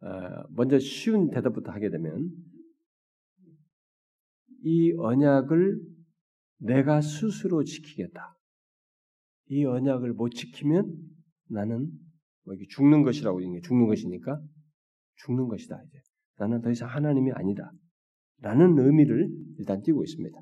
[0.04, 2.30] 어, 먼저 쉬운 대답부터 하게 되면
[4.62, 5.80] 이 언약을
[6.58, 8.36] 내가 스스로 지키겠다.
[9.46, 10.94] 이 언약을 못 지키면
[11.48, 11.90] 나는
[12.44, 14.42] 뭐 죽는 것이라고 이게 죽는 것이니까
[15.16, 15.98] 죽는 것이다 이제
[16.38, 17.72] 나는 더 이상 하나님이 아니다.
[18.40, 20.38] 라는 의미를 일단 띄고 있습니다.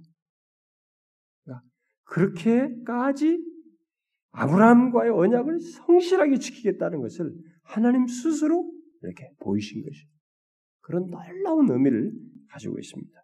[1.44, 1.66] 그러니까
[2.04, 3.38] 그렇게까지
[4.32, 7.32] 아브라함과의 언약을 성실하게 지키겠다는 것을
[7.62, 8.71] 하나님 스스로
[9.03, 10.07] 이렇게 보이신 것이
[10.80, 12.12] 그런 놀라운 의미를
[12.48, 13.22] 가지고 있습니다.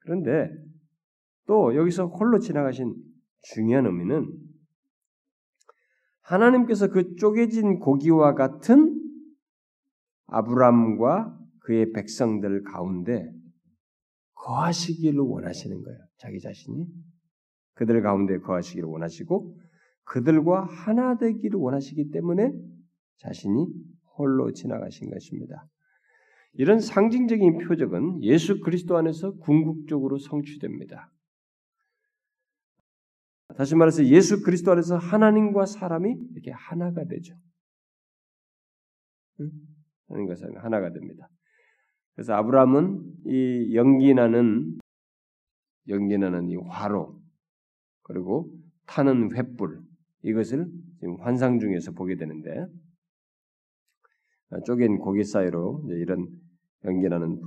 [0.00, 0.50] 그런데
[1.46, 2.94] 또 여기서 홀로 지나가신
[3.42, 4.26] 중요한 의미는
[6.22, 8.98] 하나님께서 그 쪼개진 고기와 같은
[10.26, 13.30] 아브람과 그의 백성들 가운데
[14.34, 15.98] 거하시기를 원하시는 거예요.
[16.16, 16.86] 자기 자신이
[17.74, 19.58] 그들 가운데 거하시기를 원하시고
[20.04, 22.52] 그들과 하나 되기를 원하시기 때문에
[23.16, 23.66] 자신이
[24.22, 25.66] 홀로 지나가신 것입니다.
[26.52, 31.10] 이런 상징적인 표적은 예수 그리스도 안에서 궁극적으로 성취됩니다.
[33.56, 37.34] 다시 말해서 예수 그리스도 안에서 하나님과 사람이 이렇게 하나가 되죠.
[40.08, 41.28] 하나님과 사람이 하나가 됩니다.
[42.14, 44.78] 그래서 아브라함은 이 연기나는
[45.88, 47.20] 연기나는 이 화로
[48.02, 48.54] 그리고
[48.86, 49.82] 타는 횃불
[50.22, 50.70] 이것을
[51.00, 52.66] 지금 환상 중에서 보게 되는데
[54.60, 56.28] 쪼갠 고기 사이로 이런
[56.84, 57.40] 연기나는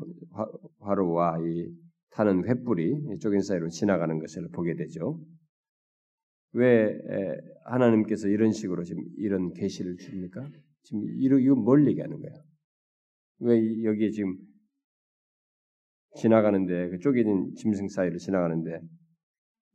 [0.80, 1.70] 화로와 이
[2.12, 5.20] 타는 횃불이 쪼갠 사이로 지나가는 것을 보게 되죠.
[6.54, 6.98] 왜
[7.66, 10.48] 하나님께서 이런 식으로 지금 이런 계시를 줍니까?
[10.84, 12.32] 지금 이거 뭘 얘기하는 거야?
[13.40, 14.38] 왜 여기에 지금
[16.16, 18.80] 지나가는데 그 쪼개진 짐승 사이를 지나가는데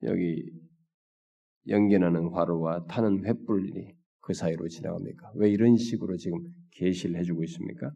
[0.05, 0.51] 여기
[1.68, 3.99] 연기나는 화로와 타는 횃불이
[4.31, 5.33] 그 사이로 지나갑니까?
[5.35, 6.39] 왜 이런 식으로 지금
[6.70, 7.91] 계시를 해주고 있습니까?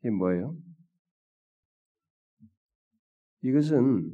[0.00, 0.56] 이게 뭐예요?
[3.42, 4.10] 이것은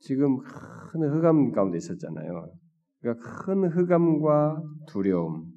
[0.00, 2.52] 지금 큰 흑암 가운데 있었잖아요.
[3.00, 5.50] 그러니까 큰 흑암과 두려움,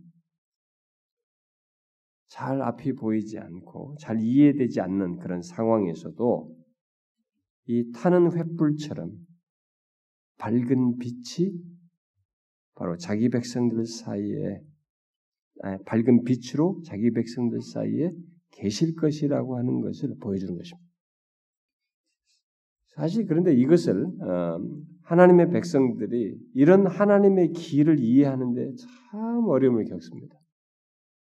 [2.29, 6.55] 잘 앞이 보이지 않고 잘 이해되지 않는 그런 상황에서도
[7.65, 9.17] 이 타는 횃불처럼
[10.37, 11.78] 밝은 빛이
[12.79, 14.61] 바로 자기 백성들 사이에
[15.61, 18.09] 아니, 밝은 빛으로 자기 백성들 사이에
[18.51, 20.89] 계실 것이라고 하는 것을 보여주는 것입니다.
[22.95, 24.59] 사실 그런데 이것을 어,
[25.03, 28.71] 하나님의 백성들이 이런 하나님의 길을 이해하는데
[29.11, 30.37] 참 어려움을 겪습니다.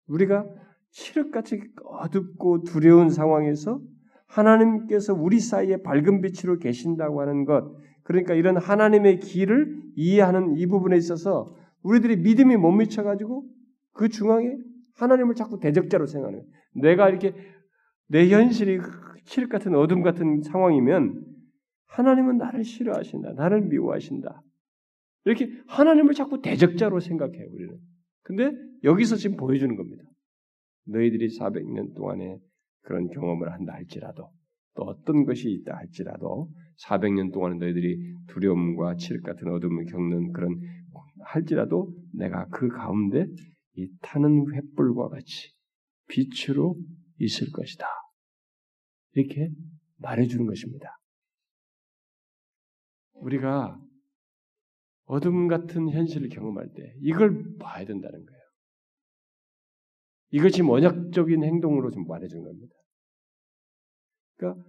[0.06, 0.46] 우리가
[0.90, 3.80] 칠흑같이 어둡고 두려운 상황에서
[4.26, 10.96] 하나님께서 우리 사이에 밝은 빛으로 계신다고 하는 것, 그러니까 이런 하나님의 길을 이해하는 이 부분에
[10.96, 13.46] 있어서 우리들이 믿음이 못 미쳐가지고
[13.92, 14.56] 그 중앙에
[14.94, 16.52] 하나님을 자꾸 대적자로 생각하는 거예요.
[16.74, 17.34] 내가 이렇게
[18.08, 18.80] 내 현실이
[19.24, 21.24] 칠흑 같은 어둠 같은 상황이면
[21.86, 23.32] 하나님은 나를 싫어하신다.
[23.34, 24.42] 나를 미워하신다.
[25.24, 27.78] 이렇게 하나님을 자꾸 대적자로 생각해요, 우리는.
[28.22, 30.04] 근데 여기서 지금 보여주는 겁니다.
[30.86, 32.38] 너희들이 400년 동안에
[32.82, 34.30] 그런 경험을 한다 할지라도
[34.74, 36.48] 또 어떤 것이 있다 할지라도
[36.86, 37.98] 400년 동안 너희들이
[38.28, 40.60] 두려움과 칠흑 같은 어둠을 겪는 그런
[41.24, 43.26] 할지라도 내가 그 가운데
[43.74, 45.52] 이 타는 횃불과 같이
[46.08, 46.76] 빛으로
[47.18, 47.86] 있을 것이다.
[49.14, 49.50] 이렇게
[49.98, 50.98] 말해주는 것입니다.
[53.14, 53.80] 우리가
[55.04, 58.42] 어둠 같은 현실을 경험할 때 이걸 봐야 된다는 거예요.
[60.30, 62.74] 이걸 지금 언약적인 행동으로 좀 말해준 겁니다.
[64.36, 64.64] 그러니까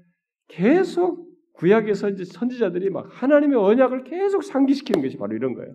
[0.47, 5.73] 계속 구약의 선지, 선지자들이 막 하나님의 언약을 계속 상기시키는 것이 바로 이런 거예요.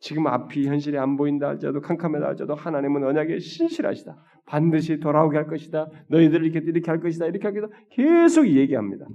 [0.00, 4.16] 지금 앞이 현실이 안 보인다 할지라도 캄캄하다 할지라도 하나님은 언약에 신실하시다.
[4.46, 5.88] 반드시 돌아오게 할 것이다.
[6.08, 7.26] 너희들 이렇게 이렇게 할 것이다.
[7.26, 7.76] 이렇게 할 것이다.
[7.90, 9.06] 계속 얘기합니다.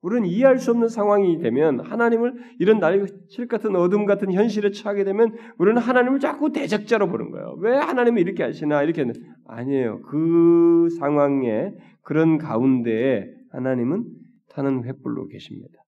[0.00, 5.04] 우리는 이해할 수 없는 상황이 되면 하나님을 이런 나의 실 같은 어둠 같은 현실에 처하게
[5.04, 7.54] 되면 우리는 하나님을 자꾸 대적자로 보는 거예요.
[7.60, 9.06] 왜 하나님이 이렇게 하시나 이렇게
[9.46, 10.02] 아니에요.
[10.02, 11.72] 그 상황에
[12.02, 14.04] 그런 가운데에 하나님은
[14.52, 15.82] 타는 횃불로 계십니다.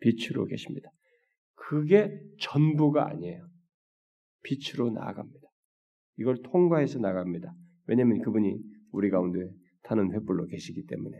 [0.00, 0.90] 빛으로 계십니다.
[1.54, 3.46] 그게 전부가 아니에요.
[4.42, 5.48] 빛으로 나아갑니다.
[6.16, 7.52] 이걸 통과해서 나갑니다.
[7.86, 8.58] 왜냐하면 그분이
[8.92, 9.50] 우리 가운데
[9.82, 11.16] 타는 횃불로 계시기 때문에.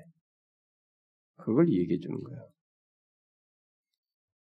[1.37, 2.49] 그걸 얘기해 주는 거예요.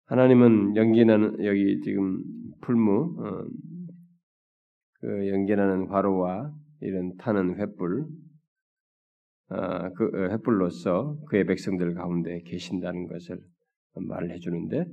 [0.07, 2.23] 하나님은 연기나는 여기 지금
[2.61, 3.47] 풀무 어,
[5.01, 8.24] 그 연기나는 화로와 이런 타는 횃불 어,
[9.49, 13.39] 그 어, 횃불로서 그의 백성들 가운데 계신다는 것을
[13.95, 14.87] 말을 해주는데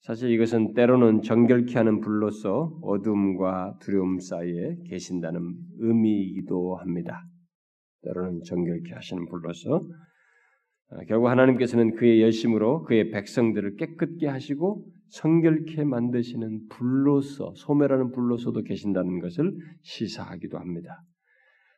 [0.00, 7.22] 사실 이것은 때로는 정결케 하는 불로서 어둠과 두려움 사이에 계신다는 의미이기도 합니다.
[8.02, 9.86] 때로는 정결케 하시는 불로서
[10.90, 19.20] 어, 결국 하나님께서는 그의 열심으로 그의 백성들을 깨끗게 하시고 성결케 만드시는 불로서 소멸하는 불로서도 계신다는
[19.20, 21.02] 것을 시사하기도 합니다.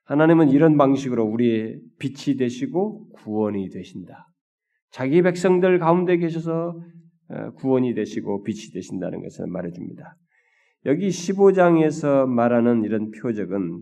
[0.04, 4.28] 하나님은 이런 방식으로 우리의 빛이 되시고 구원이 되신다.
[4.90, 6.76] 자기 백성들 가운데 계셔서
[7.28, 10.16] 어, 구원이 되시고 빛이 되신다는 것을 말해줍니다.
[10.86, 13.80] 여기 15장에서 말하는 이런 표적은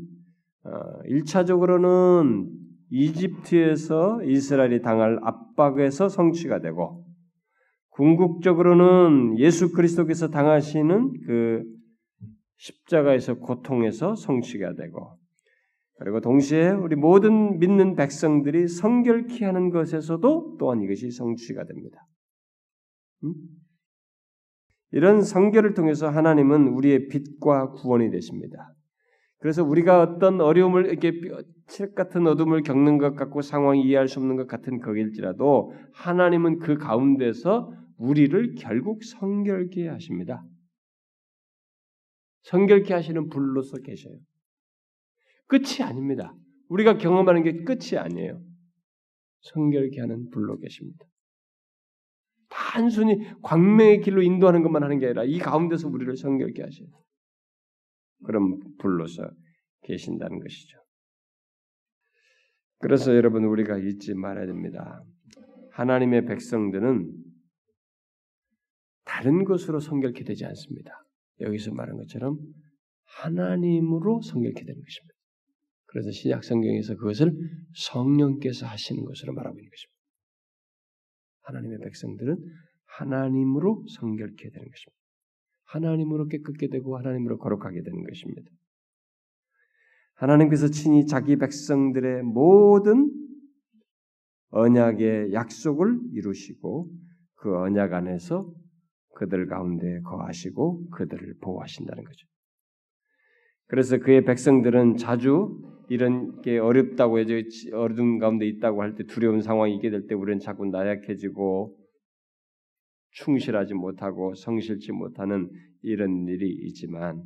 [1.08, 2.50] 1차적으로는 어,
[2.90, 7.04] 이집트에서 이스라엘이 당할 압박에서 성취가 되고
[7.90, 11.64] 궁극적으로는 예수 그리스도께서 당하시는 그
[12.56, 15.19] 십자가에서 고통에서 성취가 되고
[16.01, 22.07] 그리고 동시에 우리 모든 믿는 백성들이 성결케 하는 것에서도 또한 이것이 성취가 됩니다.
[23.24, 23.34] 음?
[24.92, 28.74] 이런 성결을 통해서 하나님은 우리의 빛과 구원이 되십니다.
[29.40, 31.12] 그래서 우리가 어떤 어려움을 이렇게
[31.66, 36.78] 책 같은 어둠을 겪는 것 같고 상황이 이해할 수 없는 것 같은 거일지라도 하나님은 그
[36.78, 40.42] 가운데서 우리를 결국 성결케 하십니다.
[42.44, 44.14] 성결케 하시는 불로서 계셔요.
[45.51, 46.32] 끝이 아닙니다.
[46.68, 48.40] 우리가 경험하는 게 끝이 아니에요.
[49.40, 51.05] 성결케 하는 불로 계십니다.
[52.48, 56.88] 단순히 광명의 길로 인도하는 것만 하는 게 아니라 이 가운데서 우리를 성결케 하셔요.
[58.24, 59.28] 그런 불로서
[59.82, 60.78] 계신다는 것이죠.
[62.78, 65.03] 그래서 여러분 우리가 잊지 말아야 됩니다.
[65.72, 67.11] 하나님의 백성들은
[69.05, 70.92] 다른 것으로 성결케 되지 않습니다.
[71.40, 72.38] 여기서 말한 것처럼
[73.05, 75.19] 하나님으로 성결케 되는 것입니다.
[75.91, 77.32] 그래서 신약 성경에서 그것을
[77.74, 80.01] 성령께서 하시는 것으로 말하고 있는 것입니다.
[81.43, 82.36] 하나님의 백성들은
[82.86, 85.01] 하나님으로 성결케 되는 것입니다.
[85.64, 88.51] 하나님으로 깨끗게 되고 하나님으로 거룩하게 되는 것입니다.
[90.14, 93.11] 하나님께서 친히 자기 백성들의 모든
[94.51, 96.91] 언약의 약속을 이루시고
[97.36, 98.53] 그 언약 안에서
[99.14, 102.30] 그들 가운데 거하시고 그들을 보호하신다는 거죠.
[103.70, 105.56] 그래서 그의 백성들은 자주
[105.88, 107.32] 이런 게 어렵다고 해서
[107.74, 111.76] 어둠 가운데 있다고 할 때 두려운 상황이 있게 될 때 우리는 자꾸 나약해지고
[113.12, 115.48] 충실하지 못하고 성실치 못하는
[115.82, 117.22] 이런 일이 있지만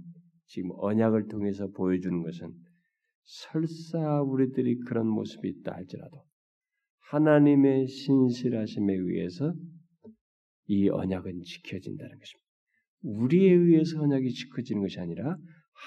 [0.46, 2.52] 지금 언약을 통해서 보여주는 것은
[3.24, 6.22] 설사 우리들이 그런 모습이 있다 할지라도
[7.10, 9.54] 하나님의 신실하심에 의해서
[10.66, 12.44] 이 언약은 지켜진다는 것입니다.
[13.02, 15.36] 우리에 의해서 언약이 지켜지는 것이 아니라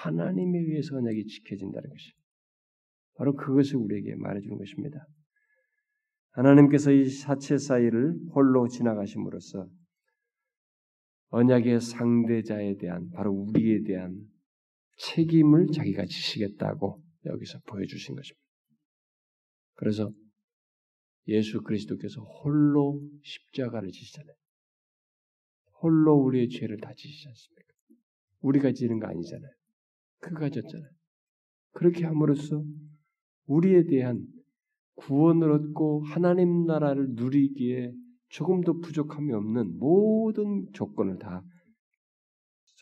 [0.04, 2.18] 하나님에 의해서 언약이 지켜진다는 것입니다.
[3.16, 5.08] 바로 그것을 우리에게 말해주는 것입니다.
[6.32, 9.68] 하나님께서 이 사체 사이를 홀로 지나가심으로써
[11.30, 14.16] 언약의 상대자에 대한 바로 우리에 대한
[14.98, 18.48] 책임을 자기가 지시겠다고 여기서 보여주신 것입니다.
[19.74, 20.12] 그래서
[21.28, 24.36] 예수 그리스도께서 홀로 십자가를 지시잖아요.
[25.82, 27.74] 홀로 우리의 죄를 다 지시지 않습니까?
[28.42, 29.52] 우리가 지는 거 아니잖아요.
[30.20, 30.90] 그가 졌잖아요.
[31.72, 32.64] 그렇게 함으로써
[33.46, 34.26] 우리에 대한
[34.96, 37.94] 구원을 얻고 하나님 나라를 누리기에
[38.30, 41.44] 조금도 부족함이 없는 모든 조건을 다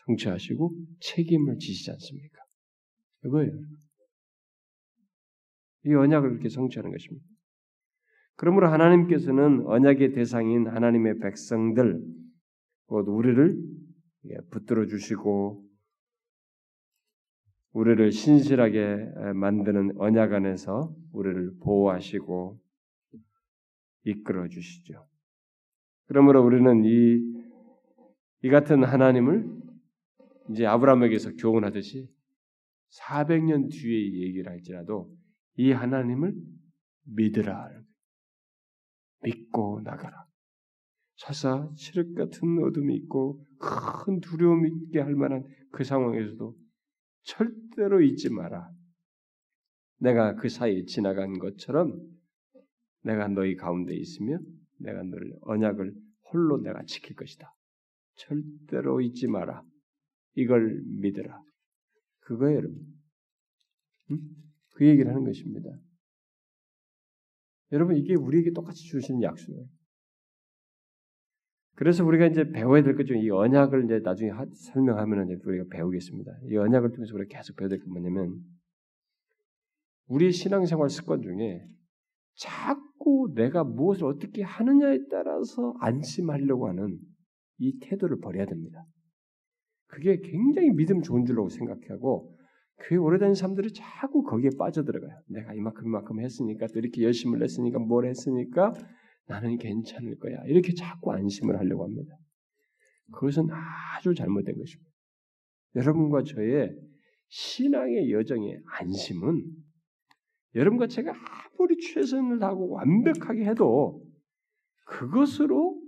[0.06, 2.38] 성취하시고 책임을 지시지 않습니까?
[3.24, 3.52] 이거예요.
[5.84, 7.24] 이 언약을 이렇게 성취하는 것입니다.
[8.36, 12.02] 그러므로 하나님께서는 언약의 대상인 하나님의 백성들,
[12.86, 13.56] 곧 우리를
[14.50, 15.65] 붙들어 주시고
[17.76, 22.58] 우리를 신실하게 만드는 언약 안에서 우리를 보호하시고
[24.04, 25.06] 이끌어 주시죠.
[26.06, 27.20] 그러므로 우리는 이,
[28.44, 29.46] 이 같은 하나님을
[30.50, 32.08] 이제 아브라함에게서 교훈하듯이
[32.98, 35.14] 400년 뒤에 얘기를 할지라도
[35.56, 36.34] 이 하나님을
[37.04, 37.68] 믿으라.
[39.22, 40.24] 믿고 나가라.
[41.16, 46.56] 사사 칠흑 같은 어둠이 있고 큰 두려움이 있게 할 만한 그 상황에서도
[47.26, 48.70] 절대로 잊지 마라.
[49.98, 52.00] 내가 그 사이에 지나간 것처럼
[53.02, 54.38] 내가 너희 가운데 있으며
[54.78, 55.94] 내가 너를 언약을
[56.32, 57.52] 홀로 내가 지킬 것이다.
[58.14, 59.62] 절대로 잊지 마라.
[60.34, 61.42] 이걸 믿으라.
[62.20, 62.78] 그거예요, 여러분.
[64.10, 64.18] 응?
[64.70, 65.70] 그 얘기를 하는 것입니다.
[67.72, 69.66] 여러분, 이게 우리에게 똑같이 주시는 약속이에요.
[71.76, 75.66] 그래서 우리가 이제 배워야 될 것 중에 이 언약을 이제 나중에 하, 설명하면 이제 우리가
[75.70, 76.32] 배우겠습니다.
[76.50, 78.40] 이 언약을 통해서 우리가 계속 배워야 될 게 뭐냐면
[80.08, 81.66] 우리 신앙생활 습관 중에
[82.36, 86.98] 자꾸 내가 무엇을 어떻게 하느냐에 따라서 안심하려고 하는
[87.58, 88.84] 이 태도를 버려야 됩니다.
[89.88, 92.34] 그게 굉장히 믿음 좋은 줄로 생각하고
[92.88, 95.18] 교회 오래 다닌 사람들이 자꾸 거기에 빠져들어가요.
[95.28, 98.72] 내가 이만큼 이만큼 했으니까 또 이렇게 열심을 냈으니까 뭘 했으니까
[99.26, 100.42] 나는 괜찮을 거야.
[100.46, 102.16] 이렇게 자꾸 안심을 하려고 합니다.
[103.12, 104.90] 그것은 아주 잘못된 것입니다.
[105.74, 106.76] 여러분과 저의
[107.28, 109.44] 신앙의 여정의 안심은
[110.54, 114.02] 여러분과 제가 아무리 최선을 다하고 완벽하게 해도
[114.86, 115.80] 그것으로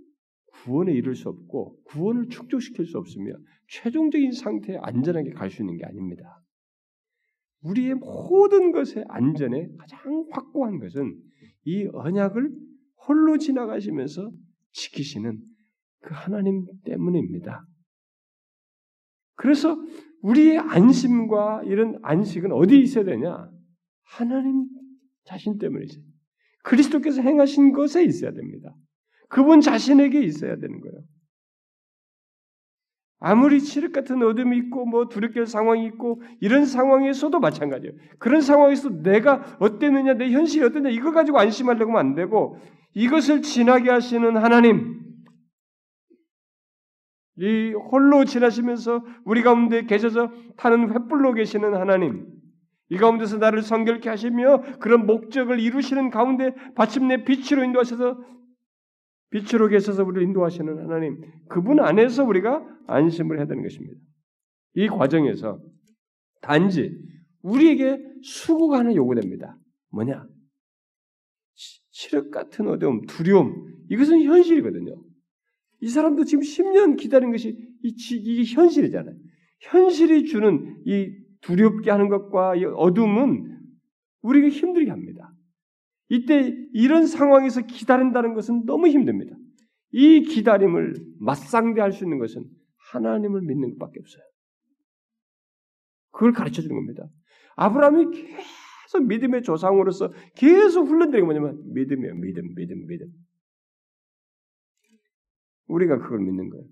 [0.53, 3.33] 구원에 이를 수 없고 구원을 축적시킬 수 없으며
[3.69, 6.43] 최종적인 상태에 안전하게 갈 수 있는 게 아닙니다.
[7.63, 11.17] 우리의 모든 것의 안전에 가장 확고한 것은
[11.65, 12.51] 이 언약을
[13.09, 14.31] 홀로 지나가시면서
[14.73, 15.41] 지키시는
[16.01, 17.65] 그 하나님 때문입니다.
[19.35, 19.77] 그래서
[20.23, 23.51] 우리의 안심과 이런 안식은 어디에 있어야 되냐?
[24.05, 24.67] 하나님
[25.25, 26.03] 자신 때문이지.
[26.65, 28.75] 그리스도께서 행하신 것에 있어야 됩니다.
[29.29, 31.03] 그분 자신에게 있어야 되는 거예요.
[33.21, 37.95] 아무리 칠흑 같은 어둠이 있고 뭐 두렵게 할 상황이 있고 이런 상황에서도 마찬가지예요.
[38.19, 42.59] 그런 상황에서 내가 어땠느냐, 내 현실이 어땠냐 이거 가지고 안심하려고 하면 안 되고
[42.99, 45.01] 이것을 지나게 하시는 하나님,
[47.37, 52.27] 이 홀로 지나시면서 우리 가운데 계셔서 타는 횃불로 계시는 하나님,
[52.91, 58.19] 이 가운데서 나를 성결케 하시며 그런 목적을 이루시는 가운데 마침내 빛으로 인도하셔서
[59.31, 63.95] 빛으로 계셔서 우리를 인도하시는 하나님, 그분 안에서 우리가 안심을 해야 되는 것입니다.
[64.75, 65.61] 이 과정에서
[66.41, 66.99] 단지
[67.43, 69.57] 우리에게 수고가 하나 요구됩니다.
[69.93, 70.27] 뭐냐?
[71.99, 75.03] 칠흑 같은 어려움, 두려움, 이것은 현실이거든요.
[75.81, 79.17] 이 사람도 지금 10년 기다린 것이 이게 현실이잖아요.
[79.61, 83.59] 현실이 주는 이 두렵게 하는 것과 이 어둠은
[84.23, 85.33] 우리가 힘들게 합니다.
[86.09, 89.37] 이때 이런 상황에서 기다린다는 것은 너무 힘듭니다.
[89.91, 92.45] 이 기다림을 맞상대할 수 있는 것은
[92.93, 94.23] 하나님을 믿는 것밖에 없어요.
[96.13, 97.09] 그걸 가르쳐 주는 겁니다.
[97.57, 98.07] 아브라함이
[98.89, 102.15] 계속 믿음의 조상으로서 계속 훈련되는 게 뭐냐면 믿음이에요.
[102.15, 103.13] 믿음, 믿음, 믿음.
[105.67, 106.67] 우리가 그걸 믿는 거예요.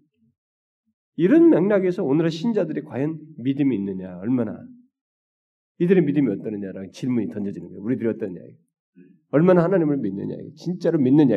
[1.16, 4.58] 이런 맥락에서 오늘의 신자들이 과연 믿음이 있느냐, 얼마나
[5.78, 7.82] 이들의 믿음이 어떠느냐라는 질문이 던져지는 거예요.
[7.82, 8.40] 우리들이 어떠냐.
[9.28, 10.36] 얼마나 하나님을 믿느냐.
[10.56, 11.36] 진짜로 믿느냐.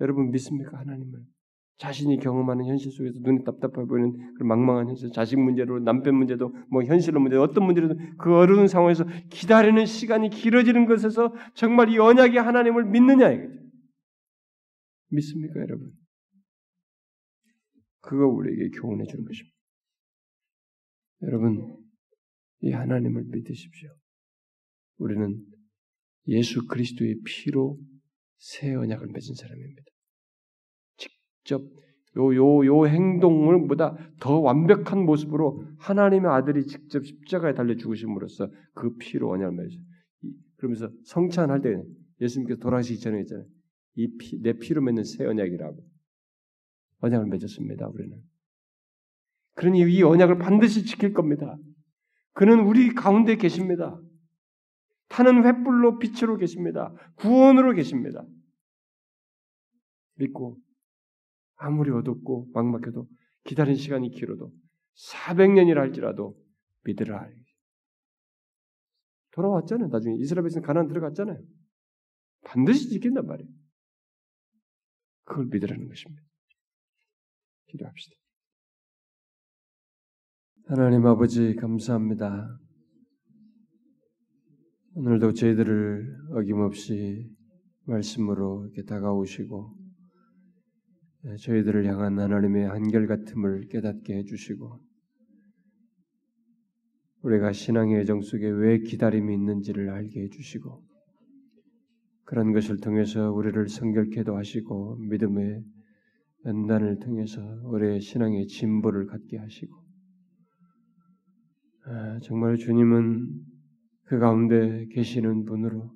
[0.00, 0.78] 여러분 믿습니까?
[0.78, 1.20] 하나님을.
[1.76, 6.84] 자신이 경험하는 현실 속에서 눈이 답답해 보이는 그 망망한 현실, 자식 문제로, 남편 문제도, 뭐
[6.84, 12.84] 현실로 문제, 어떤 문제로도 그 어려운 상황에서 기다리는 시간이 길어지는 것에서 정말 이 언약의 하나님을
[12.84, 13.64] 믿느냐 이거죠.
[15.08, 15.92] 믿습니까, 여러분?
[18.00, 19.56] 그거 우리에게 교훈해 주는 것입니다.
[21.22, 21.76] 여러분,
[22.60, 23.90] 이 하나님을 믿으십시오.
[24.98, 25.44] 우리는
[26.28, 27.78] 예수 그리스도의 피로
[28.36, 29.93] 새 언약을 맺은 사람입니다.
[31.44, 31.62] 직접
[32.16, 38.96] 요, 요, 요 행동을 보다 더 완벽한 모습으로 하나님의 아들이 직접 십자가에 달려 죽으심으로써 그
[38.96, 39.80] 피로 언약을 맺어요.
[40.56, 41.82] 그러면서 성찬할 때
[42.20, 43.46] 예수님께서 돌아가시기 전에 있잖아요.
[43.96, 45.76] 이 피, 내 피로 맺는 새 언약이라고.
[47.00, 48.18] 언약을 맺었습니다, 우리는.
[49.54, 51.56] 그러니 이 언약을 반드시 지킬 겁니다.
[52.32, 54.00] 그는 우리 가운데 계십니다.
[55.08, 56.94] 타는 횃불로 빛으로 계십니다.
[57.16, 58.24] 구원으로 계십니다.
[60.16, 60.58] 믿고
[61.56, 63.08] 아무리 어둡고 막막해도
[63.44, 64.52] 기다린 시간이 길어도
[64.96, 66.36] 400년이라 할지라도
[66.84, 67.28] 믿으라.
[69.32, 69.88] 돌아왔잖아요.
[69.88, 71.38] 나중에 이스라엘 백성 가나안 들어갔잖아요.
[72.44, 73.50] 반드시 지킨단 말이에요.
[75.24, 76.22] 그걸 믿으라는 것입니다.
[77.66, 78.16] 기도합시다.
[80.66, 82.58] 하나님 아버지 감사합니다.
[84.94, 87.28] 오늘도 저희들을 어김없이
[87.86, 89.83] 말씀으로 이렇게 다가오시고 예,
[91.38, 94.78] 저희들을 향한 하나님의 한결같음을 깨닫게 해주시고
[97.22, 100.84] 우리가 신앙의 여정 속에 왜 기다림이 있는지를 알게 해주시고
[102.24, 105.64] 그런 것을 통해서 우리를 성결케도 하시고 믿음의
[106.44, 109.74] 연단을 통해서 우리의 신앙의 진보를 갖게 하시고
[111.86, 113.28] 아, 정말 주님은
[114.04, 115.90] 그 가운데 계시는 분으로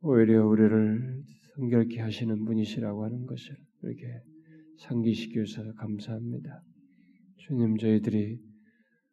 [0.00, 1.22] 오히려 우리를
[1.54, 4.22] 성결케 하시는 분이시라고 하는 것을 이렇게
[4.78, 6.62] 상기시켜서 감사합니다.
[7.36, 8.40] 주님 저희들이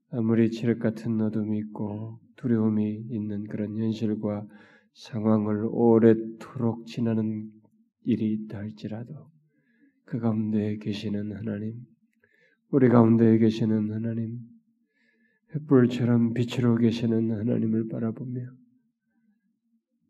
[0.10, 4.48] 아무리 칠흑 같은 어둠이 있고 두려움이 있는 그런 현실과
[4.94, 7.52] 상황을 오래도록 지나는
[8.03, 9.31] 일이 있다 할지라도
[10.06, 11.85] 그 가운데 계시는 하나님,
[12.69, 14.40] 우리 가운데 계시는 하나님,
[15.53, 18.41] 횃불처럼 빛으로 계시는 하나님을 바라보며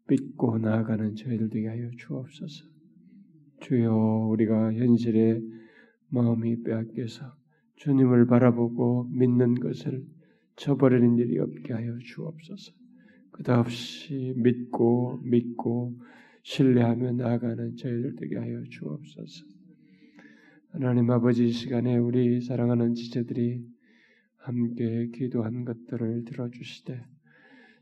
[0.07, 2.72] 믿고 나아가는 저희들 되게 하여 주옵소서.
[3.63, 5.41] 주여 우리가 현실의
[6.09, 7.33] 마음이 빼앗겨서
[7.77, 10.05] 주님을 바라보고 믿는 것을
[10.57, 12.73] 저버리는 일이 없게 하여 주옵소서.
[13.31, 15.97] 끝없이 믿고 믿고
[16.43, 19.45] 신뢰하며 나아가는 저희들 되게 하여 주옵소서.
[20.71, 23.63] 하나님 아버지 시간에 우리 사랑하는 지체들이
[24.37, 27.01] 함께 기도한 것들을 들어주시되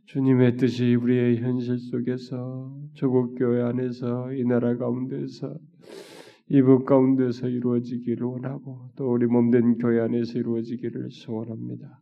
[0.05, 5.57] 주님의 뜻이 우리의 현실 속에서 조국 교회 안에서 이 나라 가운데서
[6.49, 12.01] 이북 가운데서 이루어지기를 원하고 또 우리 몸된 교회 안에서 이루어지기를 소원합니다.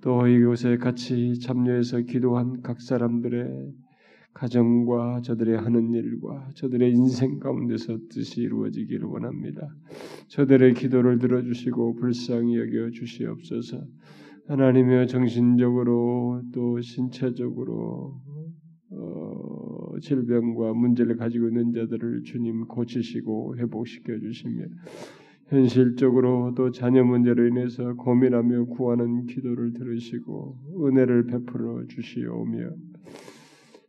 [0.00, 3.72] 또 이곳에 같이 참여해서 기도한 각 사람들의
[4.34, 9.74] 가정과 저들의 하는 일과 저들의 인생 가운데서 뜻이 이루어지기를 원합니다.
[10.28, 13.84] 저들의 기도를 들어주시고 불쌍히 여겨 주시옵소서.
[14.48, 18.20] 하나님의 정신적으로 또 신체적으로
[18.96, 24.64] 어, 질병과 문제를 가지고 있는 자들을 주님 고치시고 회복시켜 주시며
[25.48, 32.70] 현실적으로 또 자녀 문제로 인해서 고민하며 구하는 기도를 들으시고 은혜를 베풀어 주시오며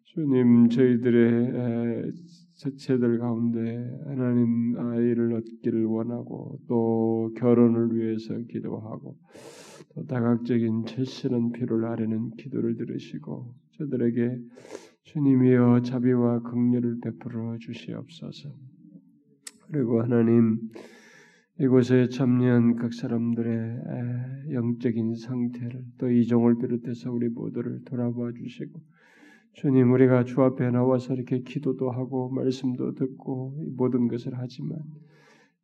[0.03, 2.11] 주님 저희들의
[2.57, 9.17] 자체들 가운데 하나님 아이를 얻기를 원하고 또 결혼을 위해서 기도하고
[9.93, 14.39] 또 다각적인 최신한 필요를 아뢰는 기도를 들으시고 저들에게
[15.15, 18.49] 주님이여 자비와 긍휼을 베풀어 주시옵소서.
[19.71, 20.59] 그리고 하나님
[21.57, 28.81] 이곳에 참여한 각 사람들의 영적인 상태를 또 이종을 비롯해서 우리 모두를 돌아봐 주시고
[29.53, 34.79] 주님 우리가 주 앞에 나와서 이렇게 기도도 하고 말씀도 듣고 모든 것을 하지만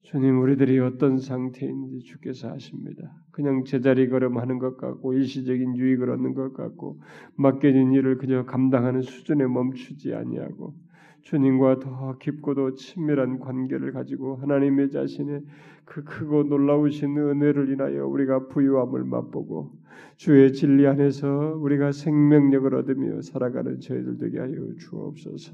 [0.04, 3.14] 주님 우리들이 어떤 상태인지 주께서 아십니다.
[3.32, 7.00] 그냥 제자리 걸음하는 것 같고 일시적인 유익을 얻는 것 같고
[7.36, 10.74] 맡겨진 일을 그저 감당하는 수준에 멈추지 아니하고
[11.22, 15.44] 주님과 더 깊고도 친밀한 관계를 가지고 하나님의 자신의
[15.86, 19.72] 그 크고 놀라우신 은혜를 인하여 우리가 부유함을 맛보고
[20.18, 25.54] 주의 진리 안에서 우리가 생명력을 얻으며 살아가는 저희들 되게 하여 주옵소서.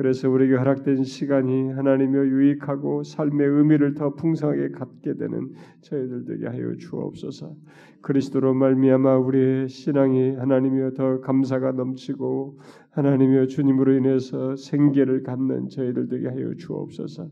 [0.00, 5.50] 그래서 우리에게 허락된 시간이 하나님의 유익하고 삶의 의미를 더 풍성하게 갖게 되는
[5.82, 7.54] 저희들 되게 하여 주옵소서.
[8.00, 12.60] 그리스도로 말미암아 우리의 신앙이 하나님이여 더 감사가 넘치고
[12.92, 17.28] 하나님이여 주님으로 인해서 생계를 갖는 저희들 되게 하여 주옵소서.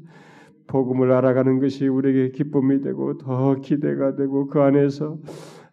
[0.66, 5.16] 복음을 알아가는 것이 우리에게 기쁨이 되고 더 기대가 되고 그 안에서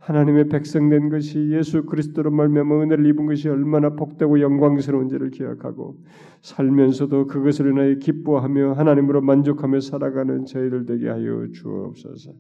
[0.06, 5.98] 하나님의 백성된 것이 예수 그리스도로 말미암아 은혜를 입은 것이 얼마나 복되고 영광스러운지를 기억하고
[6.42, 12.34] 살면서도 그것을 인하여 기뻐하며 하나님으로 만족하며 살아가는 저희들 되게 하여 주옵소서.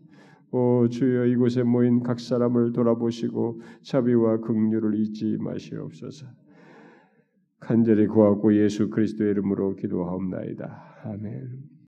[0.52, 6.28] 오 주여 이곳에 모인 각 사람을 돌아보시고 자비와 긍휼을 잊지 마시옵소서.
[7.60, 11.02] 간절히 구하고 예수 그리스도의 이름으로 기도하옵나이다.
[11.06, 11.75] 아멘.